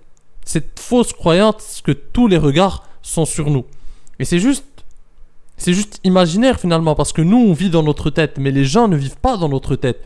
cette 0.45 0.79
fausse 0.79 1.13
croyance 1.13 1.81
que 1.83 1.91
tous 1.91 2.27
les 2.27 2.37
regards 2.37 2.87
sont 3.01 3.25
sur 3.25 3.49
nous. 3.49 3.65
Et 4.19 4.25
c'est 4.25 4.39
juste 4.39 4.65
c'est 5.63 5.73
juste 5.73 6.01
imaginaire 6.03 6.59
finalement 6.59 6.93
parce 6.93 7.13
que 7.13 7.21
nous 7.21 7.37
on 7.37 7.53
vit 7.53 7.69
dans 7.69 7.83
notre 7.83 8.09
tête 8.09 8.37
mais 8.37 8.51
les 8.51 8.65
gens 8.65 8.89
ne 8.89 8.97
vivent 8.97 9.19
pas 9.19 9.37
dans 9.37 9.47
notre 9.47 9.77
tête. 9.77 10.05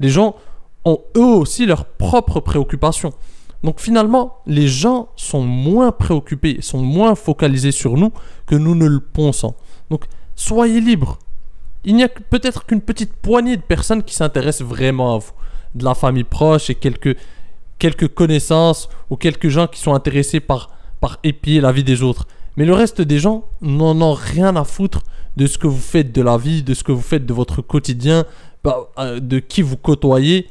Les 0.00 0.10
gens 0.10 0.36
ont 0.84 1.00
eux 1.16 1.34
aussi 1.34 1.64
leurs 1.64 1.86
propres 1.86 2.40
préoccupations. 2.40 3.14
Donc 3.64 3.80
finalement, 3.80 4.36
les 4.46 4.68
gens 4.68 5.08
sont 5.16 5.42
moins 5.42 5.92
préoccupés, 5.92 6.58
sont 6.60 6.82
moins 6.82 7.14
focalisés 7.14 7.72
sur 7.72 7.96
nous 7.96 8.12
que 8.46 8.54
nous 8.54 8.74
ne 8.74 8.86
le 8.86 9.00
pensons. 9.00 9.54
Donc 9.90 10.04
soyez 10.36 10.80
libres. 10.80 11.18
Il 11.84 11.96
n'y 11.96 12.04
a 12.04 12.08
peut-être 12.08 12.66
qu'une 12.66 12.82
petite 12.82 13.14
poignée 13.14 13.56
de 13.56 13.62
personnes 13.62 14.02
qui 14.02 14.14
s'intéressent 14.14 14.68
vraiment 14.68 15.14
à 15.14 15.18
vous. 15.18 15.32
De 15.74 15.84
la 15.84 15.94
famille 15.94 16.24
proche 16.24 16.68
et 16.68 16.74
quelques, 16.74 17.16
quelques 17.78 18.08
connaissances 18.08 18.90
ou 19.08 19.16
quelques 19.16 19.48
gens 19.48 19.66
qui 19.66 19.80
sont 19.80 19.94
intéressés 19.94 20.40
par, 20.40 20.70
par 21.00 21.18
épier 21.24 21.62
la 21.62 21.72
vie 21.72 21.84
des 21.84 22.02
autres. 22.02 22.26
Mais 22.58 22.64
le 22.64 22.74
reste 22.74 23.00
des 23.00 23.20
gens 23.20 23.44
n'en 23.60 24.00
ont 24.02 24.14
rien 24.14 24.56
à 24.56 24.64
foutre 24.64 25.04
de 25.36 25.46
ce 25.46 25.58
que 25.58 25.68
vous 25.68 25.78
faites 25.78 26.10
de 26.10 26.20
la 26.20 26.36
vie, 26.36 26.64
de 26.64 26.74
ce 26.74 26.82
que 26.82 26.90
vous 26.90 27.00
faites 27.00 27.24
de 27.24 27.32
votre 27.32 27.62
quotidien, 27.62 28.24
bah, 28.64 28.90
euh, 28.98 29.20
de 29.20 29.38
qui 29.38 29.62
vous 29.62 29.76
côtoyez, 29.76 30.48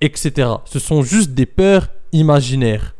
etc. 0.00 0.50
Ce 0.66 0.78
sont 0.78 1.02
juste 1.02 1.32
des 1.32 1.46
peurs 1.46 1.88
imaginaire. 2.12 2.94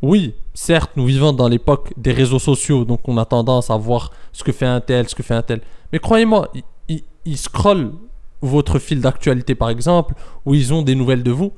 Oui, 0.00 0.32
certes, 0.54 0.92
nous 0.96 1.04
vivons 1.04 1.34
dans 1.34 1.46
l'époque 1.46 1.92
des 1.98 2.12
réseaux 2.12 2.38
sociaux, 2.38 2.86
donc 2.86 3.06
on 3.06 3.18
a 3.18 3.26
tendance 3.26 3.68
à 3.68 3.76
voir 3.76 4.12
ce 4.32 4.42
que 4.44 4.52
fait 4.52 4.64
un 4.64 4.80
tel, 4.80 5.06
ce 5.06 5.14
que 5.14 5.22
fait 5.22 5.34
un 5.34 5.42
tel. 5.42 5.60
Mais 5.92 5.98
croyez-moi, 5.98 6.48
ils, 6.88 7.02
ils, 7.26 7.36
scrollent 7.36 7.92
votre 8.40 8.78
fil 8.78 9.02
d'actualité 9.02 9.54
par 9.54 9.68
exemple, 9.68 10.14
où 10.46 10.54
ils 10.54 10.72
ont 10.72 10.80
des 10.80 10.94
nouvelles 10.94 11.22
de 11.22 11.32
vous. 11.32 11.52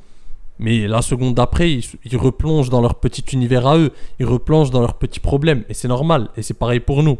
Mais 0.59 0.87
la 0.87 1.03
seconde 1.03 1.35
d'après, 1.35 1.73
ils, 1.73 2.17
replongent 2.17 2.71
dans 2.71 2.81
leur 2.81 2.95
petit 2.95 3.25
univers 3.33 3.67
à 3.67 3.77
eux, 3.77 3.93
ils 4.19 4.27
replongent 4.27 4.71
dans 4.71 4.81
leurs 4.81 4.95
petits 4.95 5.21
problèmes. 5.21 5.65
Et 5.69 5.75
c'est 5.75 5.89
normal, 5.89 6.29
et 6.37 6.43
c'est 6.43 6.55
pareil 6.55 6.81
pour 6.81 7.03
nous, 7.03 7.19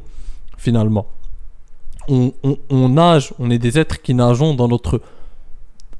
finalement. 0.57 1.07
On, 2.09 2.33
on, 2.71 2.89
nage, 2.89 3.35
on 3.39 3.51
est 3.51 3.59
des 3.59 3.79
êtres 3.79 4.01
qui 4.01 4.15
nageons 4.15 4.55
dans 4.55 4.69
notre, 4.69 5.01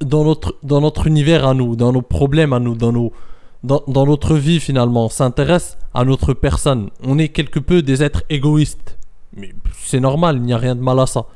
dans, 0.01 0.25
notre, 0.25 0.57
dans 0.63 0.81
notre 0.81 1.07
univers 1.07 1.47
à 1.47 1.53
nous, 1.53 1.77
dans 1.77 1.93
nos 1.93 2.03
problèmes 2.03 2.53
à 2.53 2.61
nous, 2.61 2.75
dans 2.75 2.93
nos, 2.93 3.13
dans, 3.65 4.07
notre 4.07 4.37
vie 4.37 4.61
finalement, 4.61 5.09
s'intéresse 5.09 5.77
à 5.93 6.05
notre 6.05 6.33
personne. 6.33 6.91
On 7.03 7.19
est 7.19 7.29
quelque 7.29 7.59
peu 7.59 7.83
des 7.83 8.03
êtres 8.03 8.23
égoïstes. 8.31 8.99
Mais 9.37 9.53
c'est 9.83 10.01
normal, 10.01 10.37
il 10.37 10.43
n'y 10.43 10.53
a 10.53 10.59
rien 10.59 10.77
de 10.77 10.81
mal 10.81 10.99
à 11.01 11.07
ça. 11.07 11.27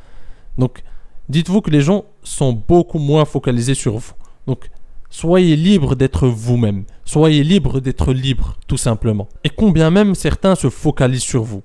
Donc, 0.57 0.83
dites-vous 1.29 1.61
que 1.61 1.71
les 1.71 1.83
gens 1.83 2.05
sont 2.23 2.53
beaucoup 2.53 2.99
moins 2.99 3.25
focalisés 3.25 3.75
sur 3.75 3.99
vous. 3.99 4.13
Donc, 4.47 4.71
Soyez 5.11 5.57
libre 5.57 5.97
d'être 5.97 6.29
vous-même. 6.29 6.85
Soyez 7.05 7.43
libre 7.43 7.81
d'être 7.81 8.13
libre, 8.13 8.57
tout 8.69 8.77
simplement. 8.77 9.29
Et 9.43 9.51
combien 9.51 9.91
même 9.91 10.15
certains 10.15 10.55
se 10.55 10.71
focalisent 10.71 11.23
sur 11.23 11.43
vous 11.43 11.63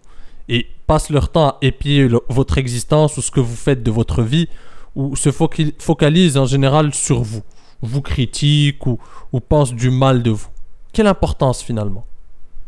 et 0.49 0.67
passent 0.87 1.11
leur 1.11 1.29
temps 1.29 1.49
à 1.49 1.57
épier 1.61 2.07
votre 2.29 2.57
existence 2.57 3.17
ou 3.17 3.21
ce 3.21 3.31
que 3.31 3.39
vous 3.39 3.55
faites 3.55 3.83
de 3.83 3.91
votre 3.91 4.23
vie, 4.23 4.47
ou 4.95 5.15
se 5.15 5.29
focalisent 5.31 6.37
en 6.37 6.45
général 6.45 6.93
sur 6.93 7.21
vous, 7.21 7.41
vous 7.81 8.01
critiquent 8.01 8.85
ou, 8.87 8.99
pensent 9.47 9.73
du 9.73 9.89
mal 9.89 10.23
de 10.23 10.31
vous. 10.31 10.47
Quelle 10.93 11.07
importance 11.07 11.61
finalement? 11.61 12.05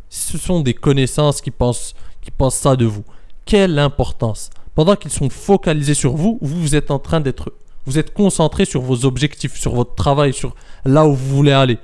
Ce 0.10 0.38
sont 0.38 0.62
des 0.62 0.74
connaissances 0.74 1.42
qui 1.42 1.52
pensent, 1.52 1.94
qui 2.22 2.32
pensent 2.32 2.56
ça 2.56 2.76
de 2.76 2.86
vous. 2.86 3.04
Quelle 3.46 3.80
importance? 3.80 4.50
Pendant 4.76 4.96
qu'ils 4.96 5.12
sont 5.12 5.30
focalisés 5.30 5.94
sur 5.94 6.16
vous, 6.16 6.38
vous 6.42 6.76
êtes 6.76 6.92
en 6.92 7.00
train 7.00 7.20
d'être... 7.20 7.54
Vous 7.88 7.98
êtes 7.98 8.14
concentré 8.14 8.66
sur 8.66 8.82
vos 8.82 9.06
objectifs, 9.06 9.58
sur 9.58 9.74
votre 9.74 9.96
travail, 9.96 10.34
sur 10.34 10.54
là 10.84 11.08
où 11.08 11.14
vous 11.14 11.36
voulez 11.38 11.54
aller. 11.54 11.78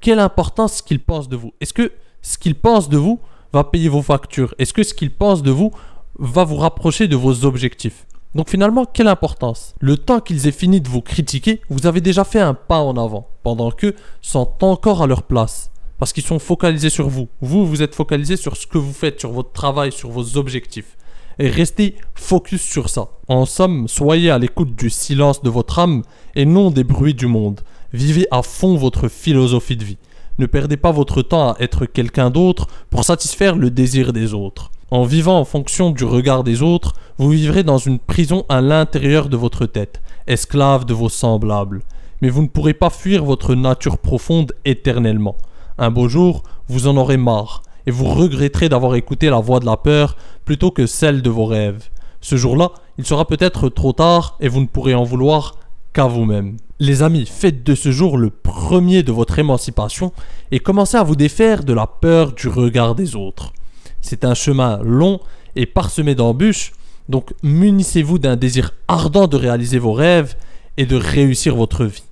Quelle 0.00 0.20
importance 0.20 0.74
ce 0.74 0.82
qu'ils 0.84 1.00
pensent 1.00 1.28
de 1.28 1.34
vous? 1.36 1.52
Est-ce 1.60 1.72
que 1.72 1.90
ce 2.22 2.38
qu'ils 2.38 2.54
pensent 2.54 2.88
de 2.88 2.96
vous 2.96 3.18
va 3.52 3.64
payer 3.64 3.88
vos 3.88 4.02
factures? 4.02 4.54
Est-ce 4.58 4.72
que 4.72 4.84
ce 4.84 4.94
qu'ils 4.94 5.10
pensent 5.10 5.42
de 5.42 5.50
vous 5.50 5.72
va 6.16 6.44
vous 6.44 6.54
rapprocher 6.54 7.08
de 7.08 7.16
vos 7.16 7.44
objectifs? 7.44 8.06
Donc 8.36 8.50
finalement, 8.50 8.84
quelle 8.84 9.08
importance? 9.08 9.74
Le 9.80 9.96
temps 9.96 10.20
qu'ils 10.20 10.46
aient 10.46 10.52
fini 10.52 10.80
de 10.80 10.88
vous 10.88 11.02
critiquer, 11.02 11.60
vous 11.68 11.88
avez 11.88 12.00
déjà 12.00 12.22
fait 12.22 12.40
un 12.40 12.54
pas 12.54 12.78
en 12.78 12.96
avant, 12.96 13.26
pendant 13.42 13.72
qu'eux 13.72 13.96
sont 14.22 14.48
encore 14.62 15.02
à 15.02 15.08
leur 15.08 15.24
place. 15.24 15.72
Parce 15.98 16.12
qu'ils 16.12 16.22
sont 16.22 16.38
focalisés 16.38 16.90
sur 16.90 17.08
vous. 17.08 17.26
Vous, 17.40 17.66
vous 17.66 17.82
êtes 17.82 17.96
focalisé 17.96 18.36
sur 18.36 18.56
ce 18.56 18.68
que 18.68 18.78
vous 18.78 18.92
faites, 18.92 19.18
sur 19.18 19.32
votre 19.32 19.50
travail, 19.50 19.90
sur 19.90 20.10
vos 20.10 20.36
objectifs. 20.36 20.96
Et 21.38 21.48
restez 21.48 21.96
focus 22.14 22.62
sur 22.62 22.88
ça. 22.88 23.08
En 23.28 23.46
somme, 23.46 23.86
soyez 23.86 24.30
à 24.30 24.38
l'écoute 24.38 24.74
du 24.74 24.90
silence 24.90 25.42
de 25.42 25.50
votre 25.50 25.78
âme 25.78 26.02
et 26.34 26.44
non 26.44 26.70
des 26.70 26.84
bruits 26.84 27.14
du 27.14 27.26
monde. 27.26 27.60
Vivez 27.92 28.26
à 28.30 28.42
fond 28.42 28.76
votre 28.76 29.08
philosophie 29.08 29.76
de 29.76 29.84
vie. 29.84 29.98
Ne 30.38 30.46
perdez 30.46 30.76
pas 30.76 30.92
votre 30.92 31.22
temps 31.22 31.50
à 31.50 31.56
être 31.60 31.86
quelqu'un 31.86 32.30
d'autre 32.30 32.66
pour 32.90 33.04
satisfaire 33.04 33.56
le 33.56 33.70
désir 33.70 34.12
des 34.12 34.34
autres. 34.34 34.70
En 34.90 35.04
vivant 35.04 35.38
en 35.38 35.44
fonction 35.44 35.90
du 35.90 36.04
regard 36.04 36.44
des 36.44 36.62
autres, 36.62 36.94
vous 37.18 37.30
vivrez 37.30 37.62
dans 37.62 37.78
une 37.78 37.98
prison 37.98 38.44
à 38.48 38.60
l'intérieur 38.60 39.28
de 39.28 39.36
votre 39.36 39.66
tête, 39.66 40.00
esclave 40.26 40.86
de 40.86 40.94
vos 40.94 41.08
semblables. 41.08 41.82
Mais 42.22 42.30
vous 42.30 42.42
ne 42.42 42.48
pourrez 42.48 42.74
pas 42.74 42.90
fuir 42.90 43.24
votre 43.24 43.54
nature 43.54 43.98
profonde 43.98 44.54
éternellement. 44.64 45.36
Un 45.76 45.90
beau 45.90 46.08
jour, 46.08 46.42
vous 46.68 46.86
en 46.86 46.96
aurez 46.96 47.16
marre, 47.16 47.62
et 47.88 47.90
vous 47.90 48.04
regretterez 48.04 48.68
d'avoir 48.68 48.96
écouté 48.96 49.30
la 49.30 49.40
voix 49.40 49.60
de 49.60 49.64
la 49.64 49.78
peur 49.78 50.14
plutôt 50.44 50.70
que 50.70 50.84
celle 50.84 51.22
de 51.22 51.30
vos 51.30 51.46
rêves. 51.46 51.88
Ce 52.20 52.36
jour-là, 52.36 52.72
il 52.98 53.06
sera 53.06 53.26
peut-être 53.26 53.70
trop 53.70 53.94
tard 53.94 54.36
et 54.40 54.48
vous 54.48 54.60
ne 54.60 54.66
pourrez 54.66 54.94
en 54.94 55.04
vouloir 55.04 55.54
qu'à 55.94 56.04
vous-même. 56.04 56.58
Les 56.80 57.02
amis, 57.02 57.24
faites 57.24 57.64
de 57.64 57.74
ce 57.74 57.90
jour 57.90 58.18
le 58.18 58.28
premier 58.28 59.02
de 59.02 59.10
votre 59.10 59.38
émancipation 59.38 60.12
et 60.50 60.60
commencez 60.60 60.98
à 60.98 61.02
vous 61.02 61.16
défaire 61.16 61.64
de 61.64 61.72
la 61.72 61.86
peur 61.86 62.32
du 62.32 62.48
regard 62.48 62.94
des 62.94 63.16
autres. 63.16 63.54
C'est 64.02 64.26
un 64.26 64.34
chemin 64.34 64.80
long 64.82 65.18
et 65.56 65.64
parsemé 65.64 66.14
d'embûches, 66.14 66.72
donc 67.08 67.32
munissez-vous 67.42 68.18
d'un 68.18 68.36
désir 68.36 68.72
ardent 68.86 69.28
de 69.28 69.38
réaliser 69.38 69.78
vos 69.78 69.94
rêves 69.94 70.36
et 70.76 70.84
de 70.84 70.96
réussir 70.96 71.56
votre 71.56 71.86
vie. 71.86 72.04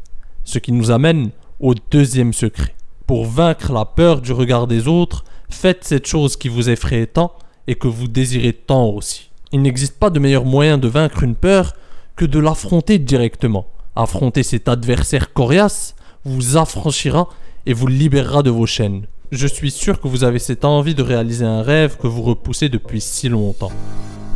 Ce 0.42 0.58
qui 0.58 0.72
nous 0.72 0.90
amène 0.90 1.32
au 1.60 1.74
deuxième 1.90 2.32
secret. 2.32 2.74
Pour 3.06 3.26
vaincre 3.26 3.74
la 3.74 3.84
peur 3.84 4.22
du 4.22 4.32
regard 4.32 4.66
des 4.66 4.88
autres, 4.88 5.22
faites 5.48 5.84
cette 5.84 6.06
chose 6.06 6.36
qui 6.36 6.48
vous 6.48 6.70
effraie 6.70 7.06
tant 7.06 7.32
et 7.66 7.74
que 7.74 7.88
vous 7.88 8.08
désirez 8.08 8.52
tant 8.52 8.86
aussi. 8.86 9.30
Il 9.52 9.62
n'existe 9.62 9.98
pas 9.98 10.10
de 10.10 10.18
meilleur 10.18 10.44
moyen 10.44 10.78
de 10.78 10.88
vaincre 10.88 11.22
une 11.22 11.34
peur 11.34 11.74
que 12.16 12.24
de 12.24 12.38
l'affronter 12.38 12.98
directement. 12.98 13.66
Affronter 13.94 14.42
cet 14.42 14.68
adversaire 14.68 15.32
coriace 15.32 15.94
vous 16.24 16.56
affranchira 16.56 17.28
et 17.66 17.72
vous 17.72 17.86
libérera 17.86 18.42
de 18.42 18.50
vos 18.50 18.66
chaînes. 18.66 19.06
Je 19.32 19.46
suis 19.46 19.70
sûr 19.70 20.00
que 20.00 20.08
vous 20.08 20.24
avez 20.24 20.38
cette 20.38 20.64
envie 20.64 20.94
de 20.94 21.02
réaliser 21.02 21.44
un 21.44 21.62
rêve 21.62 21.96
que 21.96 22.06
vous 22.06 22.22
repoussez 22.22 22.68
depuis 22.68 23.00
si 23.00 23.28
longtemps. 23.28 23.72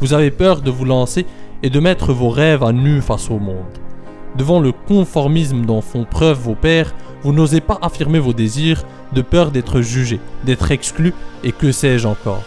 Vous 0.00 0.14
avez 0.14 0.30
peur 0.30 0.62
de 0.62 0.70
vous 0.70 0.84
lancer 0.84 1.26
et 1.62 1.70
de 1.70 1.80
mettre 1.80 2.12
vos 2.12 2.30
rêves 2.30 2.64
à 2.64 2.72
nu 2.72 3.00
face 3.00 3.30
au 3.30 3.38
monde. 3.38 3.78
Devant 4.36 4.60
le 4.60 4.72
conformisme 4.72 5.64
dont 5.64 5.80
font 5.80 6.04
preuve 6.04 6.38
vos 6.38 6.54
pères, 6.54 6.94
vous 7.22 7.32
n'osez 7.32 7.60
pas 7.60 7.78
affirmer 7.82 8.18
vos 8.18 8.32
désirs 8.32 8.84
de 9.12 9.22
peur 9.22 9.50
d'être 9.50 9.80
jugé, 9.80 10.20
d'être 10.44 10.70
exclu 10.70 11.14
et 11.44 11.52
que 11.52 11.72
sais-je 11.72 12.06
encore. 12.06 12.42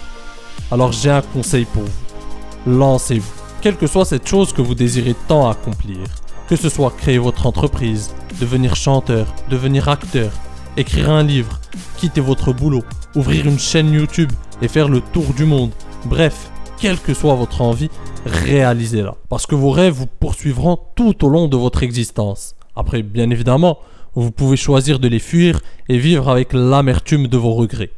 Alors 0.72 0.92
j'ai 0.92 1.10
un 1.10 1.22
conseil 1.22 1.65
pour 1.65 1.84
vous. 1.84 2.72
Lancez-vous. 2.77 3.34
Quelle 3.62 3.77
que 3.77 3.88
soit 3.88 4.06
cette 4.06 4.27
chose 4.27 4.53
que 4.53 4.62
vous 4.62 4.75
désirez 4.75 5.15
tant 5.27 5.50
accomplir. 5.50 6.00
Que 6.48 6.56
ce 6.56 6.70
soit 6.70 6.92
créer 6.92 7.18
votre 7.18 7.46
entreprise, 7.46 8.13
devenir 8.39 8.75
chanteur, 8.75 9.25
devenir 9.50 9.88
acteur, 9.88 10.32
écrire 10.77 11.10
un 11.10 11.24
livre, 11.24 11.60
quitter 11.98 12.22
votre 12.22 12.51
boulot, 12.53 12.84
ouvrir 13.15 13.48
une 13.48 13.60
chaîne 13.60 13.94
YouTube 13.94 14.32
et 14.62 14.68
faire 14.68 14.89
le 14.89 15.01
tour 15.01 15.34
du 15.36 15.46
monde. 15.46 15.72
Bref, 16.06 16.50
quelle 16.77 17.00
que 17.00 17.13
soit 17.13 17.36
votre 17.36 17.62
envie, 17.62 17.89
réalisez-la. 18.25 19.15
Parce 19.30 19.46
que 19.46 19.56
vos 19.56 19.72
rêves 19.72 19.94
vous 19.94 20.08
poursuivront 20.08 20.77
tout 20.96 21.24
au 21.25 21.30
long 21.30 21.48
de 21.48 21.56
votre 21.56 21.84
existence. 21.84 22.56
Après, 22.75 23.03
bien 23.03 23.30
évidemment, 23.30 23.77
vous 24.15 24.32
pouvez 24.32 24.58
choisir 24.58 25.00
de 25.00 25.08
les 25.08 25.20
fuir 25.20 25.60
et 25.89 25.98
vivre 25.98 26.29
avec 26.29 26.53
l'amertume 26.53 27.27
de 27.27 27.38
vos 27.38 27.53
regrets. 27.53 27.91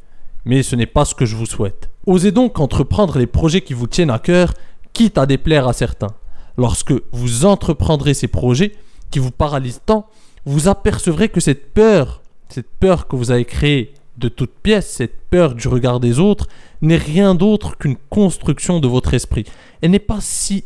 Mais 0.46 0.64
ce 0.64 0.76
n'est 0.76 0.86
pas 0.86 1.06
ce 1.06 1.16
que 1.16 1.26
je 1.26 1.36
vous 1.36 1.46
souhaite. 1.46 1.90
Osez 2.06 2.32
donc 2.32 2.60
entreprendre 2.60 3.18
les 3.18 3.28
projets 3.28 3.62
qui 3.62 3.74
vous 3.74 3.88
tiennent 3.88 4.12
à 4.12 4.20
cœur, 4.20 4.54
quitte 4.94 5.18
à 5.18 5.26
déplaire 5.26 5.68
à 5.68 5.74
certains. 5.74 6.14
Lorsque 6.58 6.94
vous 7.12 7.46
entreprendrez 7.46 8.14
ces 8.14 8.28
projets 8.28 8.74
qui 9.12 9.20
vous 9.20 9.32
paralysent 9.32 9.82
tant, 9.86 10.08
vous 10.46 10.68
apercevrez 10.68 11.30
que 11.30 11.40
cette 11.40 11.74
peur, 11.74 12.22
cette 12.50 12.70
peur 12.80 13.08
que 13.08 13.16
vous 13.16 13.32
avez 13.32 13.46
créée 13.46 13.94
de 14.18 14.30
toute 14.30 14.52
pièce, 14.52 14.88
cette 14.90 15.20
peur 15.30 15.56
du 15.56 15.68
regard 15.68 16.00
des 16.00 16.20
autres, 16.20 16.48
n'est 16.82 16.96
rien 16.98 17.36
d'autre 17.36 17.78
qu'une 17.78 17.98
construction 18.10 18.80
de 18.80 18.88
votre 18.88 19.14
esprit. 19.14 19.46
Elle 19.82 19.92
n'est 19.92 20.00
pas 20.00 20.20
si... 20.22 20.64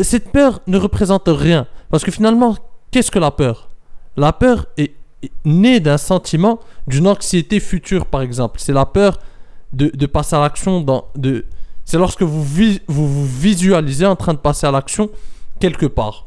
Cette 0.00 0.30
peur 0.30 0.60
ne 0.68 0.78
représente 0.78 1.26
rien. 1.26 1.66
Parce 1.90 2.04
que 2.04 2.12
finalement, 2.12 2.56
qu'est-ce 2.92 3.10
que 3.10 3.18
la 3.18 3.32
peur? 3.32 3.69
La 4.16 4.32
peur 4.32 4.66
est, 4.76 4.94
née 5.44 5.80
d'un 5.80 5.98
sentiment, 5.98 6.60
d'une 6.86 7.06
anxiété 7.06 7.60
future 7.60 8.06
par 8.06 8.22
exemple. 8.22 8.60
C'est 8.60 8.72
la 8.72 8.86
peur 8.86 9.18
de, 9.72 10.06
passer 10.06 10.34
à 10.34 10.40
l'action 10.40 10.84
c'est 11.84 11.98
lorsque 11.98 12.22
vous, 12.22 12.44
vous 12.44 12.78
vous 12.86 13.26
visualisez 13.26 14.06
en 14.06 14.16
train 14.16 14.34
de 14.34 14.38
passer 14.38 14.66
à 14.66 14.70
l'action 14.70 15.10
quelque 15.58 15.86
part. 15.86 16.24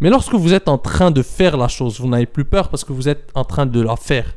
Mais 0.00 0.08
lorsque 0.08 0.34
vous 0.34 0.54
êtes 0.54 0.68
en 0.68 0.78
train 0.78 1.10
de 1.10 1.22
faire 1.22 1.56
la 1.56 1.68
chose, 1.68 2.00
vous 2.00 2.08
n'avez 2.08 2.26
plus 2.26 2.44
peur 2.44 2.68
parce 2.68 2.84
que 2.84 2.92
vous 2.92 3.08
êtes 3.08 3.30
en 3.34 3.44
train 3.44 3.66
de 3.66 3.80
la 3.80 3.96
faire. 3.96 4.32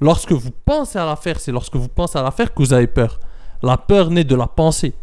Lorsque 0.00 0.32
vous 0.32 0.50
pensez 0.64 0.98
à 0.98 1.04
la 1.04 1.14
faire, 1.14 1.38
c'est 1.38 1.52
lorsque 1.52 1.76
vous 1.76 1.88
pensez 1.88 2.18
à 2.18 2.22
la 2.22 2.32
faire 2.32 2.52
que 2.52 2.60
vous 2.60 2.72
avez 2.72 2.88
peur. 2.88 3.20
La 3.62 3.76
peur 3.76 4.10
naît 4.10 4.24
de 4.24 4.34
la 4.34 4.48
pensée. 4.48 4.94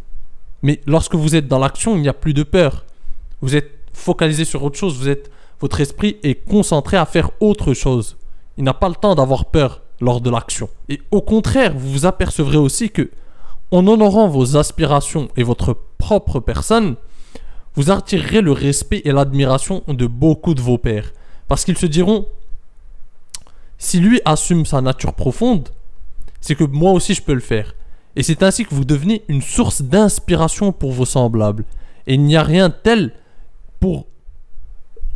Mais 0.62 0.82
lorsque 0.86 1.16
vous 1.16 1.36
êtes 1.36 1.48
dans 1.48 1.60
l'action, 1.60 1.96
il 1.96 2.02
n'y 2.02 2.10
a 2.10 2.14
plus 2.14 2.34
de 2.34 2.44
peur. 2.44 2.84
Vous 3.42 3.56
êtes 3.56 3.72
focalisé 3.94 4.44
sur 4.44 4.64
autre 4.64 4.78
chose, 4.78 4.98
vous 4.98 5.08
êtes 5.08 5.32
votre 5.62 5.82
esprit 5.82 6.18
est 6.24 6.48
concentré 6.48 6.98
à 6.98 7.06
faire 7.06 7.32
autre 7.40 7.74
chose. 7.74 8.18
Il 8.58 8.64
n'a 8.64 8.74
pas 8.74 8.90
le 8.90 8.96
temps 8.96 9.16
d'avoir 9.16 9.46
peur 9.46 9.82
lors 10.02 10.22
de 10.22 10.30
l'action. 10.30 10.70
Et 10.88 11.02
au 11.12 11.22
contraire, 11.22 11.74
vous 11.76 11.92
vous 11.92 12.06
apercevrez 12.06 12.58
aussi 12.58 12.90
que 12.90 13.12
en 13.72 13.86
honorant 13.88 14.28
vos 14.28 14.58
aspirations 14.58 15.30
et 15.38 15.44
votre 15.44 15.78
propre 15.98 16.40
personne, 16.40 16.96
vous 17.76 17.92
attirerez 17.92 18.42
le 18.42 18.52
respect 18.52 19.02
et 19.06 19.12
l'admiration 19.12 19.84
de 19.88 20.08
beaucoup 20.08 20.54
de 20.54 20.62
vos 20.62 20.78
pairs. 20.78 21.12
Parce 21.48 21.66
qu'ils 21.66 21.78
se 21.78 21.86
diront, 21.86 22.26
si 23.78 24.00
lui 24.00 24.22
assume 24.26 24.66
sa 24.66 24.82
nature 24.82 25.14
profonde, 25.14 25.70
c'est 26.42 26.56
que 26.56 26.64
moi 26.64 26.92
aussi 26.92 27.14
je 27.14 27.22
peux 27.22 27.34
le 27.34 27.40
faire. 27.40 27.76
Et 28.16 28.24
c'est 28.24 28.44
ainsi 28.44 28.66
que 28.66 28.74
vous 28.74 28.86
devenez 28.86 29.24
une 29.28 29.42
source 29.42 29.82
d'inspiration 29.82 30.72
pour 30.72 30.92
vos 30.92 31.06
semblables. 31.06 31.64
Et 32.08 32.16
il 32.16 32.24
n'y 32.24 32.36
a 32.36 32.44
rien 32.44 32.70
tel 32.70 33.14
pour 33.80 34.08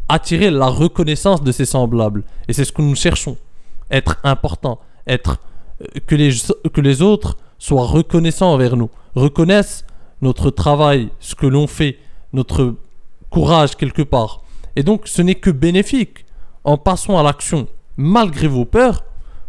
attirer 0.09 0.51
la 0.51 0.67
reconnaissance 0.67 1.43
de 1.43 1.51
ses 1.51 1.65
semblables. 1.65 2.23
Et 2.47 2.53
c'est 2.53 2.65
ce 2.65 2.71
que 2.71 2.81
nous 2.81 2.95
cherchons. 2.95 3.37
Être 3.91 4.17
important, 4.23 4.79
être 5.07 5.39
euh, 5.81 5.99
que 6.05 6.15
les, 6.15 6.31
que 6.73 6.81
les 6.81 7.01
autres 7.01 7.37
soient 7.59 7.85
reconnaissants 7.85 8.53
envers 8.53 8.75
nous, 8.75 8.89
reconnaissent 9.15 9.85
notre 10.21 10.49
travail, 10.49 11.09
ce 11.19 11.35
que 11.35 11.45
l'on 11.45 11.67
fait, 11.67 11.97
notre 12.31 12.75
courage 13.29 13.75
quelque 13.75 14.01
part. 14.01 14.41
Et 14.75 14.83
donc 14.83 15.07
ce 15.07 15.21
n'est 15.21 15.35
que 15.35 15.49
bénéfique. 15.49 16.25
En 16.65 16.77
passant 16.77 17.19
à 17.19 17.23
l'action, 17.23 17.67
malgré 17.97 18.47
vos 18.47 18.63
peurs, 18.63 19.03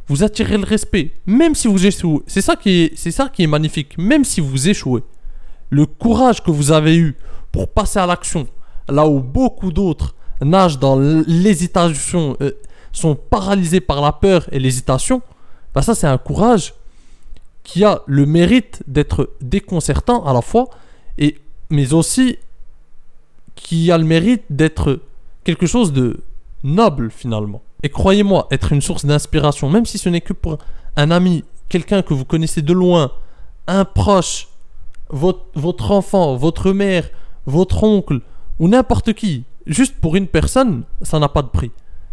vous 0.09 0.23
attirez 0.23 0.59
le 0.59 0.65
respect, 0.65 1.13
même 1.27 1.55
si 1.55 1.69
vous 1.69 1.87
échouez. 1.87 2.23
C'est 2.27 2.41
ça 2.41 2.57
qui 2.57 2.83
est, 2.83 2.97
c'est 2.97 3.11
ça 3.11 3.29
qui 3.29 3.45
est 3.45 3.47
magnifique, 3.47 3.97
même 3.97 4.25
si 4.25 4.41
vous 4.41 4.69
échouez. 4.69 5.03
Le 5.71 5.87
courage 5.87 6.43
que 6.43 6.51
vous 6.51 6.73
avez 6.73 6.97
eu 6.97 7.17
pour 7.53 7.69
passer 7.69 7.99
à 7.99 8.07
l'action, 8.07 8.47
là 8.89 9.07
où 9.07 9.21
beaucoup 9.21 9.73
d'autres 9.73 10.15
nagent 10.41 10.79
dans 10.79 10.97
l'hésitation, 10.99 12.37
euh, 12.41 12.53
sont 12.93 13.15
paralysés 13.17 13.81
par 13.81 14.01
la 14.01 14.13
peur 14.13 14.47
et 14.53 14.59
l'hésitation, 14.59 15.23
bah 15.75 15.83
ça 15.83 15.95
c'est 15.95 16.07
un 16.07 16.19
courage 16.19 16.75
qui 17.65 17.85
a 17.85 18.03
le 18.07 18.27
mérite 18.27 18.83
d'être 18.87 19.31
déconcertant 19.41 20.25
à 20.25 20.33
la 20.33 20.43
fois, 20.43 20.69
et, 21.19 21.39
mais 21.71 21.93
aussi 21.93 22.39
qui 23.55 23.91
a 23.91 23.99
le 23.99 24.05
mérite 24.05 24.45
d'être 24.51 25.01
quelque 25.45 25.67
chose 25.67 25.93
de 25.93 26.21
noble 26.63 27.11
finalement. 27.11 27.63
Et 27.83 27.89
croyez-moi, 27.89 28.49
être 28.51 28.73
une 28.73 28.81
source 28.81 29.05
d'inspiration, 29.05 29.69
même 29.69 29.87
si 29.87 29.99
ce 29.99 30.09
n'est 30.09 30.21
que 30.21 30.33
pour 30.33 30.59
un 30.97 31.11
ami, 31.11 31.45
quelqu'un 31.69 32.03
que 32.03 32.15
vous 32.15 32.25
connaissez 32.25 32.63
de 32.63 32.73
loin, 32.73 33.13
un 33.67 33.85
proche, 33.85 34.49
votre, 35.09 35.45
votre 35.55 35.91
enfant, 35.91 36.37
votre 36.37 36.73
mère, 36.73 37.09
votre 37.47 37.83
oncle, 37.83 38.21
ou 38.59 38.69
n'importe 38.69 39.13
qui, 39.13 39.45
juste 39.67 39.97
pour 40.01 40.17
une 40.17 40.27
personne, 40.27 40.85
ça 41.03 41.19
n'a 41.19 41.29
pas 41.29 41.43
de 41.43 41.49
prix. 41.49 41.71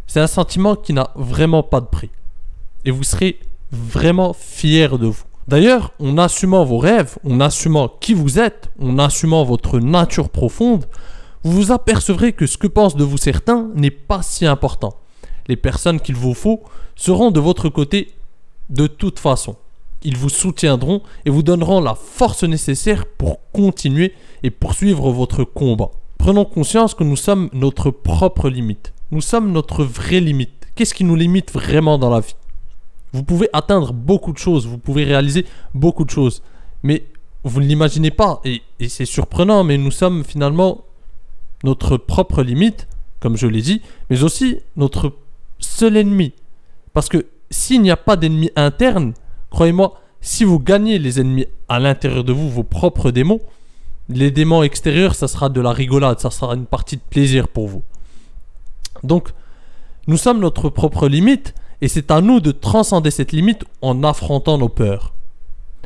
C'est 0.07 0.19
un 0.19 0.27
sentiment 0.27 0.75
qui 0.75 0.93
n'a 0.93 1.11
vraiment 1.15 1.63
pas 1.63 1.81
de 1.81 1.85
prix. 1.85 2.09
Et 2.85 2.91
vous 2.91 3.03
serez 3.03 3.39
vraiment 3.71 4.33
fier 4.33 4.97
de 4.97 5.07
vous. 5.07 5.23
D'ailleurs, 5.47 5.93
en 5.99 6.17
assumant 6.17 6.65
vos 6.65 6.77
rêves, 6.77 7.17
en 7.27 7.39
assumant 7.39 7.89
qui 7.99 8.13
vous 8.13 8.39
êtes, 8.39 8.69
en 8.79 8.99
assumant 8.99 9.43
votre 9.43 9.79
nature 9.79 10.29
profonde, 10.29 10.85
vous 11.43 11.51
vous 11.51 11.71
apercevrez 11.71 12.33
que 12.33 12.45
ce 12.45 12.57
que 12.57 12.67
pensent 12.67 12.95
de 12.95 13.03
vous 13.03 13.17
certains 13.17 13.69
n'est 13.75 13.91
pas 13.91 14.21
si 14.21 14.45
important. 14.45 14.95
Les 15.47 15.55
personnes 15.55 15.99
qu'il 15.99 16.15
vous 16.15 16.33
faut 16.33 16.61
seront 16.95 17.31
de 17.31 17.39
votre 17.39 17.69
côté 17.69 18.13
de 18.69 18.87
toute 18.87 19.19
façon. 19.19 19.55
Ils 20.03 20.17
vous 20.17 20.29
soutiendront 20.29 21.01
et 21.25 21.29
vous 21.29 21.43
donneront 21.43 21.81
la 21.81 21.95
force 21.95 22.43
nécessaire 22.43 23.05
pour 23.05 23.39
continuer 23.51 24.13
et 24.43 24.51
poursuivre 24.51 25.11
votre 25.11 25.43
combat. 25.43 25.91
Prenons 26.21 26.45
conscience 26.45 26.93
que 26.93 27.03
nous 27.03 27.15
sommes 27.15 27.49
notre 27.51 27.89
propre 27.89 28.47
limite. 28.47 28.93
Nous 29.09 29.21
sommes 29.21 29.51
notre 29.51 29.83
vraie 29.83 30.19
limite. 30.19 30.67
Qu'est-ce 30.75 30.93
qui 30.93 31.03
nous 31.03 31.15
limite 31.15 31.51
vraiment 31.51 31.97
dans 31.97 32.11
la 32.11 32.19
vie? 32.19 32.35
Vous 33.11 33.23
pouvez 33.23 33.49
atteindre 33.53 33.91
beaucoup 33.91 34.31
de 34.31 34.37
choses, 34.37 34.67
vous 34.67 34.77
pouvez 34.77 35.03
réaliser 35.03 35.47
beaucoup 35.73 36.05
de 36.05 36.11
choses, 36.11 36.43
mais 36.83 37.05
vous 37.43 37.59
ne 37.59 37.65
l'imaginez 37.65 38.11
pas, 38.11 38.39
et, 38.45 38.61
c'est 38.87 39.05
surprenant, 39.05 39.63
mais 39.63 39.79
nous 39.79 39.89
sommes 39.89 40.23
finalement 40.23 40.83
notre 41.63 41.97
propre 41.97 42.43
limite, 42.43 42.87
comme 43.19 43.35
je 43.35 43.47
l'ai 43.47 43.63
dit, 43.63 43.81
mais 44.11 44.21
aussi 44.21 44.59
notre 44.75 45.13
seul 45.57 45.97
ennemi. 45.97 46.33
Parce 46.93 47.09
que 47.09 47.25
s'il 47.49 47.81
n'y 47.81 47.89
a 47.89 47.97
pas 47.97 48.15
d'ennemi 48.15 48.51
interne, 48.55 49.15
croyez-moi, 49.49 49.99
si 50.21 50.43
vous 50.43 50.59
gagnez 50.59 50.99
les 50.99 51.19
ennemis 51.19 51.47
à 51.67 51.79
l'intérieur 51.79 52.23
de 52.23 52.31
vous, 52.31 52.47
vos 52.47 52.63
propres 52.63 53.09
démons, 53.09 53.41
les 54.13 54.31
démons 54.31 54.63
extérieurs, 54.63 55.15
ça 55.15 55.27
sera 55.27 55.49
de 55.49 55.61
la 55.61 55.71
rigolade, 55.71 56.19
ça 56.19 56.31
sera 56.31 56.55
une 56.55 56.65
partie 56.65 56.97
de 56.97 57.01
plaisir 57.09 57.47
pour 57.47 57.67
vous. 57.67 57.83
Donc, 59.03 59.29
nous 60.07 60.17
sommes 60.17 60.39
notre 60.39 60.69
propre 60.69 61.07
limite 61.07 61.53
et 61.81 61.87
c'est 61.87 62.11
à 62.11 62.21
nous 62.21 62.39
de 62.39 62.51
transcender 62.51 63.11
cette 63.11 63.31
limite 63.31 63.65
en 63.81 64.03
affrontant 64.03 64.57
nos 64.57 64.69
peurs. 64.69 65.13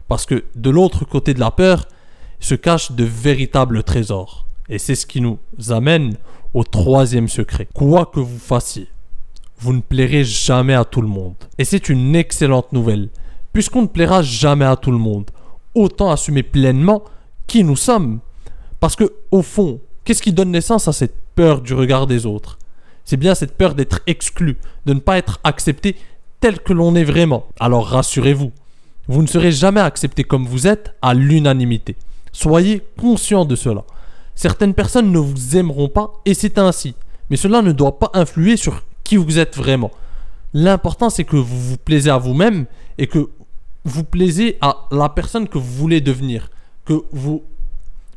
Parce 0.08 0.25
que 0.25 0.44
de 0.55 0.70
l'autre 0.70 1.05
côté 1.05 1.34
de 1.34 1.39
la 1.39 1.51
peur 1.51 1.88
se 2.39 2.55
cachent 2.55 2.91
de 2.91 3.03
véritables 3.03 3.84
trésors. 3.84 4.46
Et 4.70 4.77
c'est 4.77 4.96
ce 4.96 5.05
qui 5.05 5.22
nous 5.22 5.39
amène 5.70 6.15
au 6.53 6.63
troisième 6.63 7.27
secret. 7.27 7.67
Quoi 7.74 8.05
que 8.05 8.20
vous 8.20 8.39
fassiez, 8.39 8.88
vous 9.58 9.74
ne 9.74 9.82
plairez 9.82 10.24
jamais 10.24 10.74
à 10.74 10.86
tout 10.86 11.01
le 11.01 11.08
monde. 11.08 11.36
Et 11.58 11.65
c'est 11.65 11.89
une 11.89 12.15
excellente 12.15 12.72
nouvelle. 12.74 13.10
Puisqu'on 13.53 13.84
ne 13.84 13.88
plaira 13.88 14.22
jamais 14.22 14.65
à 14.65 14.75
tout 14.75 14.91
le 14.91 14.98
monde, 14.98 15.32
autant 15.74 16.12
assumer 16.12 16.44
pleinement 16.44 17.03
qui 17.47 17.63
nous 17.63 17.75
sommes. 17.75 18.19
Parce 18.79 18.95
que, 18.95 19.13
au 19.31 19.41
fond, 19.41 19.79
qu'est-ce 20.03 20.21
qui 20.21 20.33
donne 20.33 20.51
naissance 20.51 20.87
à 20.87 20.93
cette 20.93 21.15
peur 21.35 21.61
du 21.61 21.73
regard 21.73 22.07
des 22.07 22.25
autres? 22.25 22.57
C'est 23.03 23.17
bien 23.17 23.35
cette 23.35 23.57
peur 23.57 23.75
d'être 23.75 24.01
exclu, 24.07 24.57
de 24.85 24.93
ne 24.93 24.99
pas 24.99 25.17
être 25.17 25.39
accepté 25.43 25.95
tel 26.39 26.59
que 26.59 26.73
l'on 26.73 26.95
est 26.95 27.03
vraiment. 27.03 27.45
Alors 27.59 27.87
rassurez-vous, 27.87 28.51
vous 29.07 29.21
ne 29.21 29.27
serez 29.27 29.51
jamais 29.51 29.79
accepté 29.79 30.23
comme 30.23 30.45
vous 30.45 30.67
êtes 30.67 30.95
à 31.01 31.13
l'unanimité. 31.13 31.95
Soyez 32.31 32.81
conscient 32.99 33.45
de 33.45 33.55
cela. 33.55 33.83
Certaines 34.33 34.73
personnes 34.73 35.11
ne 35.11 35.19
vous 35.19 35.55
aimeront 35.55 35.87
pas 35.87 36.13
et 36.25 36.33
c'est 36.33 36.57
ainsi. 36.57 36.95
Mais 37.29 37.37
cela 37.37 37.61
ne 37.61 37.71
doit 37.71 37.99
pas 37.99 38.11
influer 38.13 38.57
sur 38.57 38.83
qui 39.03 39.17
vous 39.17 39.39
êtes 39.39 39.55
vraiment. 39.55 39.91
L'important 40.53 41.09
c'est 41.09 41.23
que 41.23 41.37
vous 41.37 41.59
vous 41.59 41.77
plaisez 41.77 42.09
à 42.09 42.17
vous-même 42.17 42.65
et 42.97 43.07
que 43.07 43.29
vous 43.83 44.03
plaisez 44.03 44.57
à 44.61 44.87
la 44.91 45.09
personne 45.09 45.47
que 45.47 45.57
vous 45.57 45.73
voulez 45.73 46.01
devenir 46.01 46.49
que 46.85 47.03
vous 47.11 47.43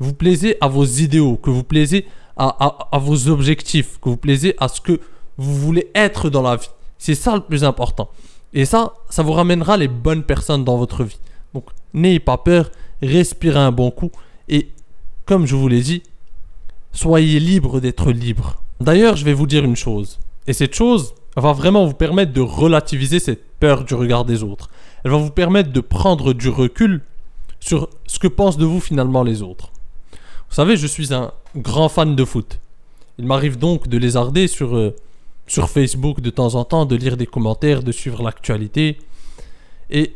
vous 0.01 0.13
plaisez 0.13 0.57
à 0.61 0.69
vos 0.69 0.85
idéaux, 0.85 1.37
que 1.37 1.51
vous 1.51 1.65
plaisez 1.65 2.07
à, 2.37 2.87
à, 2.93 2.99
vos 2.99 3.29
objectifs, 3.29 3.99
que 4.01 4.09
vous 4.09 4.17
plaisez 4.17 4.55
à 4.59 4.69
ce 4.69 4.81
que 4.81 5.01
vous 5.37 5.55
voulez 5.55 5.91
être 5.95 6.31
dans 6.31 6.43
la 6.43 6.57
vie. 6.57 6.71
C'est 6.99 7.17
ça 7.17 7.35
le 7.35 7.41
plus 7.41 7.65
important. 7.65 8.09
Et 8.55 8.65
ça, 8.65 8.95
ça 9.11 9.23
vous 9.23 9.33
ramènera 9.33 9.77
les 9.77 9.89
bonnes 9.89 10.23
personnes 10.23 10.65
dans 10.65 10.77
votre 10.77 11.03
vie. 11.03 11.19
Donc, 11.53 11.65
n'ayez 11.95 12.21
pas 12.21 12.39
peur, 12.39 12.71
respirez 13.03 13.59
un 13.59 13.73
bon 13.73 13.91
coup 13.91 14.11
et, 14.49 14.69
comme 15.27 15.47
je 15.47 15.57
vous 15.57 15.69
l'ai 15.69 15.81
dit, 15.81 16.03
soyez 16.93 17.41
libre 17.41 17.81
d'être 17.81 18.13
libre. 18.13 18.63
D'ailleurs, 18.81 19.17
je 19.17 19.25
vais 19.25 19.35
vous 19.35 19.47
dire 19.47 19.65
une 19.65 19.77
chose. 19.77 20.19
Et 20.47 20.53
cette 20.53 20.75
chose 20.75 21.15
va 21.37 21.53
vraiment 21.53 21.87
vous 21.87 21.95
permettre 21.95 22.33
de 22.33 22.41
relativiser 22.41 23.19
cette 23.19 23.45
peur 23.59 23.85
du 23.85 23.95
regard 23.95 24.25
des 24.25 24.43
autres. 24.43 24.71
Elle 25.05 25.11
va 25.11 25.19
vous 25.19 25.31
permettre 25.31 25.73
de 25.73 25.81
prendre 25.81 26.33
du 26.33 26.49
recul 26.49 27.03
sur 27.61 27.89
ce 28.07 28.19
que 28.19 28.29
pensent 28.29 28.57
de 28.57 28.65
vous 28.65 28.81
finalement 28.81 29.23
les 29.23 29.43
autres. 29.43 29.71
Vous 30.49 30.55
savez, 30.55 30.77
je 30.77 30.87
suis 30.87 31.13
un 31.13 31.33
grand 31.57 31.89
fan 31.89 32.17
de 32.17 32.25
foot. 32.25 32.59
Il 33.19 33.27
m'arrive 33.27 33.59
donc 33.59 33.89
de 33.89 33.99
lézarder 33.99 34.47
sur, 34.47 34.77
euh, 34.77 34.95
sur 35.47 35.69
Facebook 35.69 36.21
de 36.21 36.31
temps 36.31 36.55
en 36.55 36.65
temps, 36.65 36.87
de 36.87 36.97
lire 36.97 37.17
des 37.17 37.27
commentaires, 37.27 37.83
de 37.83 37.93
suivre 37.93 38.23
l'actualité. 38.23 38.99
Et 39.91 40.15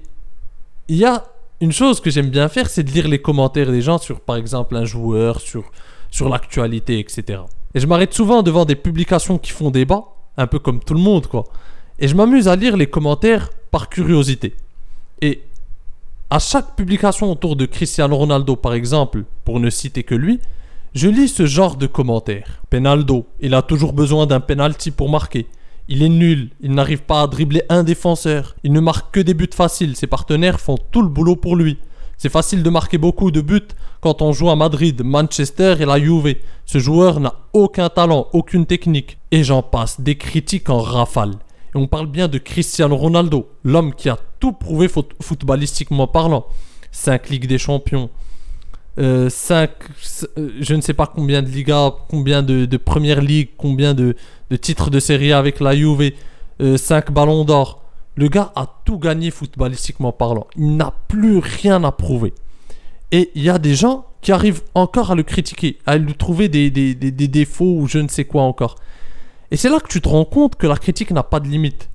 il 0.89 0.97
y 0.97 1.05
a 1.05 1.25
une 1.61 1.73
chose 1.73 2.01
que 2.01 2.11
j'aime 2.11 2.31
bien 2.31 2.49
faire, 2.49 2.69
c'est 2.69 2.83
de 2.83 2.91
lire 2.91 3.09
les 3.09 3.21
commentaires 3.21 3.71
des 3.71 3.83
gens 3.83 3.99
sur, 3.99 4.21
par 4.21 4.37
exemple, 4.37 4.77
un 4.77 4.85
joueur, 4.85 5.41
sur, 5.41 5.65
sur 6.11 6.29
l'actualité, 6.29 6.99
etc. 6.99 7.43
Et 7.75 7.81
je 7.81 7.87
m'arrête 7.87 8.13
souvent 8.13 8.43
devant 8.43 8.65
des 8.65 8.75
publications 8.75 9.39
qui 9.39 9.53
font 9.53 9.71
débat, 9.71 10.05
un 10.37 10.47
peu 10.47 10.59
comme 10.59 10.81
tout 10.81 10.95
le 10.95 11.01
monde, 11.01 11.27
quoi. 11.27 11.45
Et 11.99 12.09
je 12.09 12.15
m'amuse 12.15 12.49
à 12.49 12.57
lire 12.57 12.77
les 12.77 12.89
commentaires 12.89 13.51
par 13.71 13.89
curiosité. 13.89 14.55
Et 15.21 15.43
à 16.33 16.39
chaque 16.39 16.77
publication 16.77 17.31
autour 17.31 17.57
de 17.57 17.67
Cristiano 17.67 18.17
Ronaldo, 18.17 18.57
par 18.57 18.73
exemple, 18.73 19.25
pour 19.45 19.61
ne 19.61 19.69
citer 19.69 20.03
que 20.03 20.15
lui, 20.15 20.41
je 20.95 21.11
lis 21.11 21.29
ce 21.29 21.45
genre 21.45 21.77
de 21.77 21.87
commentaires. 21.87 22.63
Penaldo, 22.71 23.27
il 23.41 23.53
a 23.53 23.61
toujours 23.61 23.93
besoin 23.93 24.25
d'un 24.25 24.41
penalty 24.41 24.93
pour 24.93 25.11
marquer. 25.11 25.47
Il 25.89 26.03
est 26.03 26.09
nul, 26.09 26.49
il 26.63 26.73
n'arrive 26.73 27.03
pas 27.03 27.21
à 27.21 27.27
dribbler 27.27 27.65
un 27.69 27.83
défenseur. 27.83 28.57
Il 28.65 28.73
ne 28.73 28.81
marque 28.81 29.13
que 29.13 29.21
des 29.21 29.35
buts 29.35 29.51
faciles, 29.55 29.95
ses 29.95 30.07
partenaires 30.07 30.59
font 30.59 30.79
tout 30.91 31.03
le 31.03 31.09
boulot 31.09 31.37
pour 31.37 31.55
lui. 31.55 31.77
C'est 32.17 32.33
facile 32.33 32.63
de 32.63 32.71
marquer 32.71 32.97
beaucoup 32.97 33.31
de 33.31 33.43
buts 33.43 33.69
quand 34.01 34.23
on 34.23 34.33
joue 34.33 34.49
à 34.49 34.57
Madrid, 34.57 35.03
Manchester 35.05 35.75
et 35.81 35.85
la 35.85 35.99
Juve. 35.99 36.37
Ce 36.65 36.79
joueur 36.79 37.21
n'a 37.21 37.35
aucun 37.53 37.91
talent, 37.91 38.29
aucune 38.33 38.65
technique. 38.65 39.19
Et 39.33 39.45
j'en 39.45 39.63
passe, 39.63 40.01
des 40.01 40.17
critiques 40.17 40.71
en 40.71 40.81
rafale. 40.81 41.35
Et 41.75 41.79
on 41.79 41.87
parle 41.87 42.07
bien 42.07 42.29
de 42.29 42.39
Cristiano 42.39 42.97
Ronaldo, 42.97 43.51
l'homme 43.65 43.95
qui 43.95 44.09
a 44.09 44.19
tout 44.43 44.53
prouvé 44.53 44.89
footballistiquement 44.89 46.09
parlant. 46.09 46.47
5 46.91 47.31
Ligues 47.31 47.47
des 47.47 47.59
Champions, 47.59 48.11
5, 48.97 48.99
euh, 48.99 49.29
euh, 50.37 50.51
je 50.61 50.75
ne 50.75 50.81
sais 50.81 50.95
pas 50.95 51.07
combien 51.07 51.43
de 51.43 51.49
Liga, 51.49 51.95
combien 52.11 52.43
de, 52.43 52.67
de 52.67 52.77
Première 52.77 53.21
Ligue, 53.21 53.51
combien 53.57 53.95
de, 53.95 54.17
de, 54.51 54.57
titres 54.57 54.91
de 54.91 54.99
Serie 54.99 55.33
A 55.33 55.39
avec 55.39 55.61
la 55.61 55.77
Juve, 55.77 56.11
5 56.59 56.61
euh, 56.61 57.13
ballons 57.13 57.45
d'or. 57.45 57.85
Le 58.17 58.29
gars 58.29 58.53
a 58.57 58.67
tout 58.85 58.99
gagné 58.99 59.31
footballistiquement 59.31 60.11
parlant. 60.11 60.49
Il 60.57 60.77
n'a 60.77 60.93
plus 61.07 61.39
rien 61.39 61.85
à 61.85 61.93
prouver. 61.93 62.35
Et 63.13 63.31
il 63.37 63.45
y 63.45 63.49
a 63.49 63.61
des 63.61 63.77
gens 63.77 64.07
qui 64.23 64.33
arrivent 64.33 64.63
encore 64.75 65.13
à 65.13 65.15
le 65.15 65.23
critiquer, 65.23 65.79
à 65.87 65.97
lui 65.97 66.15
trouver 66.15 66.49
des, 66.49 66.69
des, 66.71 66.97
des, 66.97 67.13
des 67.13 67.29
défauts 67.29 67.77
ou 67.79 67.87
je 67.87 67.99
ne 67.99 68.09
sais 68.09 68.25
quoi 68.25 68.43
encore. 68.43 68.75
Et 69.53 69.57
c'est 69.57 69.71
là 69.71 69.79
que 69.79 69.89
tu 69.89 70.01
te 70.01 70.09
rends 70.09 70.25
compte 70.25 70.57
que 70.57 70.67
la 70.67 70.77
critique 70.77 71.13
n'a 71.13 71.23
pas 71.23 71.39
de 71.39 71.47
limite. 71.47 71.89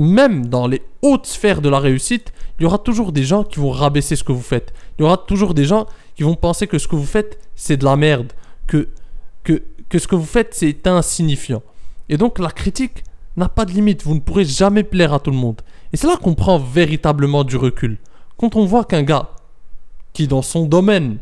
Même 0.00 0.46
dans 0.46 0.66
les 0.66 0.80
hautes 1.02 1.26
sphères 1.26 1.60
de 1.60 1.68
la 1.68 1.78
réussite, 1.78 2.32
il 2.58 2.62
y 2.62 2.66
aura 2.66 2.78
toujours 2.78 3.12
des 3.12 3.22
gens 3.22 3.44
qui 3.44 3.60
vont 3.60 3.70
rabaisser 3.70 4.16
ce 4.16 4.24
que 4.24 4.32
vous 4.32 4.40
faites. 4.40 4.72
Il 4.98 5.02
y 5.02 5.04
aura 5.04 5.18
toujours 5.18 5.52
des 5.52 5.66
gens 5.66 5.86
qui 6.16 6.22
vont 6.22 6.36
penser 6.36 6.66
que 6.66 6.78
ce 6.78 6.88
que 6.88 6.96
vous 6.96 7.04
faites, 7.04 7.38
c'est 7.54 7.76
de 7.76 7.84
la 7.84 7.96
merde. 7.96 8.32
Que, 8.66 8.88
que, 9.44 9.62
que 9.90 9.98
ce 9.98 10.08
que 10.08 10.14
vous 10.14 10.24
faites, 10.24 10.54
c'est 10.54 10.86
insignifiant. 10.86 11.62
Et 12.08 12.16
donc 12.16 12.38
la 12.38 12.50
critique 12.50 13.04
n'a 13.36 13.50
pas 13.50 13.66
de 13.66 13.72
limite. 13.72 14.02
Vous 14.02 14.14
ne 14.14 14.20
pourrez 14.20 14.46
jamais 14.46 14.84
plaire 14.84 15.12
à 15.12 15.20
tout 15.20 15.30
le 15.30 15.36
monde. 15.36 15.60
Et 15.92 15.98
c'est 15.98 16.06
là 16.06 16.16
qu'on 16.16 16.34
prend 16.34 16.58
véritablement 16.58 17.44
du 17.44 17.58
recul. 17.58 17.98
Quand 18.38 18.56
on 18.56 18.64
voit 18.64 18.86
qu'un 18.86 19.02
gars 19.02 19.28
qui 20.14 20.26
dans 20.26 20.40
son 20.40 20.64
domaine 20.64 21.18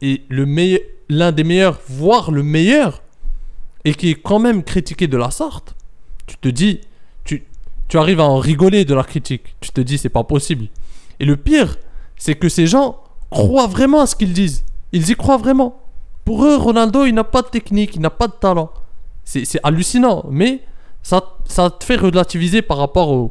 est 0.00 0.22
l'un 0.30 1.32
des 1.32 1.44
meilleurs, 1.44 1.80
voire 1.86 2.30
le 2.30 2.42
meilleur, 2.42 3.02
et 3.84 3.92
qui 3.92 4.08
est 4.08 4.22
quand 4.22 4.38
même 4.38 4.64
critiqué 4.64 5.06
de 5.06 5.18
la 5.18 5.30
sorte, 5.30 5.76
tu 6.26 6.38
te 6.38 6.48
dis, 6.48 6.80
tu, 7.88 7.98
arrives 7.98 8.20
à 8.20 8.24
en 8.24 8.38
rigoler 8.38 8.84
de 8.84 8.94
la 8.94 9.04
critique. 9.04 9.56
Tu 9.60 9.70
te 9.70 9.80
dis, 9.80 9.98
c'est 9.98 10.08
pas 10.08 10.24
possible. 10.24 10.66
Et 11.20 11.24
le 11.24 11.36
pire, 11.36 11.76
c'est 12.16 12.34
que 12.34 12.48
ces 12.48 12.66
gens 12.66 12.98
croient 13.30 13.66
vraiment 13.66 14.00
à 14.00 14.06
ce 14.06 14.16
qu'ils 14.16 14.32
disent. 14.32 14.64
Ils 14.92 15.10
y 15.10 15.14
croient 15.14 15.36
vraiment. 15.36 15.80
Pour 16.24 16.44
eux, 16.44 16.56
Ronaldo, 16.56 17.04
il 17.04 17.14
n'a 17.14 17.24
pas 17.24 17.42
de 17.42 17.48
technique, 17.48 17.96
il 17.96 18.00
n'a 18.00 18.10
pas 18.10 18.26
de 18.28 18.32
talent. 18.32 18.70
C'est 19.24 19.58
hallucinant, 19.62 20.24
mais 20.30 20.62
ça, 21.02 21.36
ça 21.46 21.70
te 21.70 21.84
fait 21.84 21.96
relativiser 21.96 22.62
par 22.62 22.78
rapport 22.78 23.30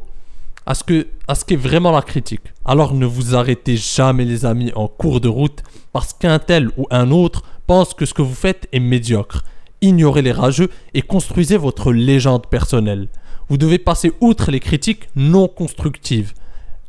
à 0.66 0.74
ce 0.74 0.84
que 0.84 1.06
à 1.28 1.34
ce 1.34 1.44
qu'est 1.44 1.56
vraiment 1.56 1.90
la 1.90 2.02
critique. 2.02 2.42
Alors 2.64 2.92
ne 2.92 3.06
vous 3.06 3.34
arrêtez 3.34 3.76
jamais 3.76 4.24
les 4.24 4.44
amis 4.44 4.72
en 4.74 4.88
cours 4.88 5.20
de 5.20 5.28
route 5.28 5.62
parce 5.92 6.12
qu'un 6.12 6.38
tel 6.38 6.70
ou 6.76 6.86
un 6.90 7.10
autre 7.10 7.42
pense 7.66 7.94
que 7.94 8.04
ce 8.04 8.14
que 8.14 8.22
vous 8.22 8.34
faites 8.34 8.68
est 8.72 8.80
médiocre 8.80 9.42
ignorez 9.80 10.22
les 10.22 10.32
rageux 10.32 10.70
et 10.94 11.02
construisez 11.02 11.56
votre 11.56 11.92
légende 11.92 12.46
personnelle. 12.46 13.08
Vous 13.48 13.56
devez 13.56 13.78
passer 13.78 14.12
outre 14.20 14.50
les 14.50 14.60
critiques 14.60 15.08
non 15.14 15.48
constructives. 15.48 16.34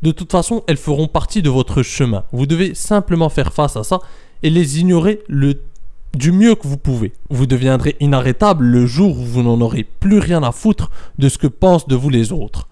De 0.01 0.11
toute 0.11 0.31
façon, 0.31 0.63
elles 0.67 0.77
feront 0.77 1.07
partie 1.07 1.41
de 1.41 1.49
votre 1.49 1.83
chemin. 1.83 2.23
Vous 2.31 2.45
devez 2.45 2.73
simplement 2.75 3.29
faire 3.29 3.53
face 3.53 3.77
à 3.77 3.83
ça 3.83 3.99
et 4.43 4.49
les 4.49 4.79
ignorer 4.79 5.21
le 5.27 5.61
du 6.15 6.31
mieux 6.31 6.55
que 6.55 6.67
vous 6.67 6.77
pouvez. 6.77 7.13
Vous 7.29 7.45
deviendrez 7.45 7.95
inarrêtable 7.99 8.65
le 8.65 8.85
jour 8.85 9.19
où 9.19 9.23
vous 9.23 9.43
n'en 9.43 9.61
aurez 9.61 9.83
plus 9.83 10.17
rien 10.17 10.41
à 10.41 10.51
foutre 10.51 10.89
de 11.19 11.29
ce 11.29 11.37
que 11.37 11.47
pensent 11.47 11.87
de 11.87 11.95
vous 11.95 12.09
les 12.09 12.31
autres. 12.31 12.67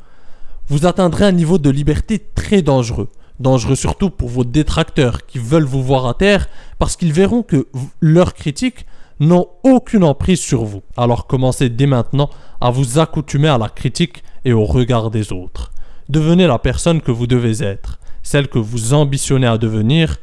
Vous 0.68 0.88
atteindrez 0.88 1.26
un 1.26 1.32
niveau 1.32 1.60
de 1.60 1.70
liberté 1.70 2.26
très 2.34 2.64
dangereux. 2.64 3.10
Dangereux 3.40 3.76
surtout 3.76 4.10
pour 4.10 4.30
vos 4.30 4.46
détracteurs 4.46 5.26
qui 5.28 5.38
veulent 5.38 5.66
vous 5.66 5.84
voir 5.84 6.08
à 6.08 6.16
terre 6.16 6.48
parce 6.80 6.96
qu'ils 6.96 7.14
verront 7.14 7.44
que 7.44 7.68
leurs 8.00 8.34
critiques 8.34 8.86
n'ont 9.20 9.48
aucune 9.64 10.04
emprise 10.04 10.40
sur 10.40 10.66
vous. 10.66 10.82
Alors 10.98 11.28
commencez 11.28 11.70
dès 11.70 11.86
maintenant 11.86 12.30
à 12.62 12.72
vous 12.72 13.00
accoutumer 13.00 13.48
à 13.48 13.58
la 13.58 13.70
critique 13.70 14.24
et 14.44 14.54
au 14.54 14.66
regard 14.66 15.12
des 15.12 15.32
autres. 15.32 15.72
Devenez 16.10 16.48
la 16.48 16.60
personne 16.60 17.02
que 17.02 17.12
vous 17.12 17.28
devez 17.28 17.64
être, 17.64 18.00
celle 18.24 18.48
que 18.48 18.60
vous 18.60 18.94
ambitionnez 18.94 19.48
à 19.48 19.58
devenir, 19.58 20.18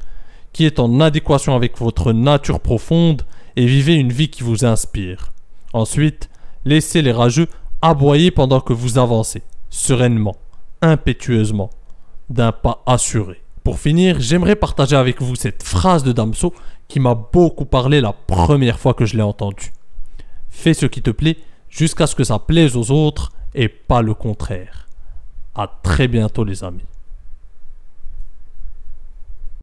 qui 0.53 0.65
est 0.65 0.79
en 0.79 1.01
adéquation 1.01 1.55
avec 1.57 1.79
votre 1.79 2.13
nature 2.13 2.61
profonde 2.61 3.23
et 3.57 3.67
vivez 3.67 3.95
une 3.95 4.13
vie 4.13 4.29
qui 4.29 4.43
vous 4.43 4.65
inspire. 4.65 5.33
Ensuite, 5.73 6.29
laissez 6.65 7.03
les 7.03 7.13
rageux 7.13 7.49
aboyer 7.81 8.31
pendant 8.31 8.61
que 8.61 8.73
vous 8.73 8.99
avancez, 8.99 9.43
sereinement, 9.71 10.37
impétueusement, 10.83 11.71
d'un 12.31 12.53
pas 12.53 12.83
assuré. 12.87 13.43
Pour 13.65 13.79
finir, 13.79 14.21
j'aimerais 14.21 14.57
partager 14.57 14.97
avec 14.97 15.23
vous 15.23 15.37
cette 15.37 15.63
phrase 15.63 16.03
de 16.03 16.13
Damso 16.13 16.53
qui 16.93 17.01
m'a 17.01 17.15
beaucoup 17.15 17.65
parlé 17.65 18.03
la 18.03 18.13
première 18.13 18.79
fois 18.79 18.93
que 18.93 19.07
je 19.07 19.17
l'ai 19.17 19.23
entendue. 19.23 19.73
Fais 20.51 20.75
ce 20.75 20.85
qui 20.85 21.01
te 21.01 21.11
plaît 21.11 21.39
jusqu'à 21.71 22.07
ce 22.07 22.15
que 22.15 22.23
ça 22.23 22.39
plaise 22.39 22.77
aux 22.77 22.91
autres 22.91 23.33
et 23.55 23.69
pas 23.71 24.03
le 24.03 24.13
contraire. 24.13 24.89
À 25.55 25.67
très 25.83 26.07
bientôt 26.07 26.45
les 26.45 26.63
amis. 26.63 26.85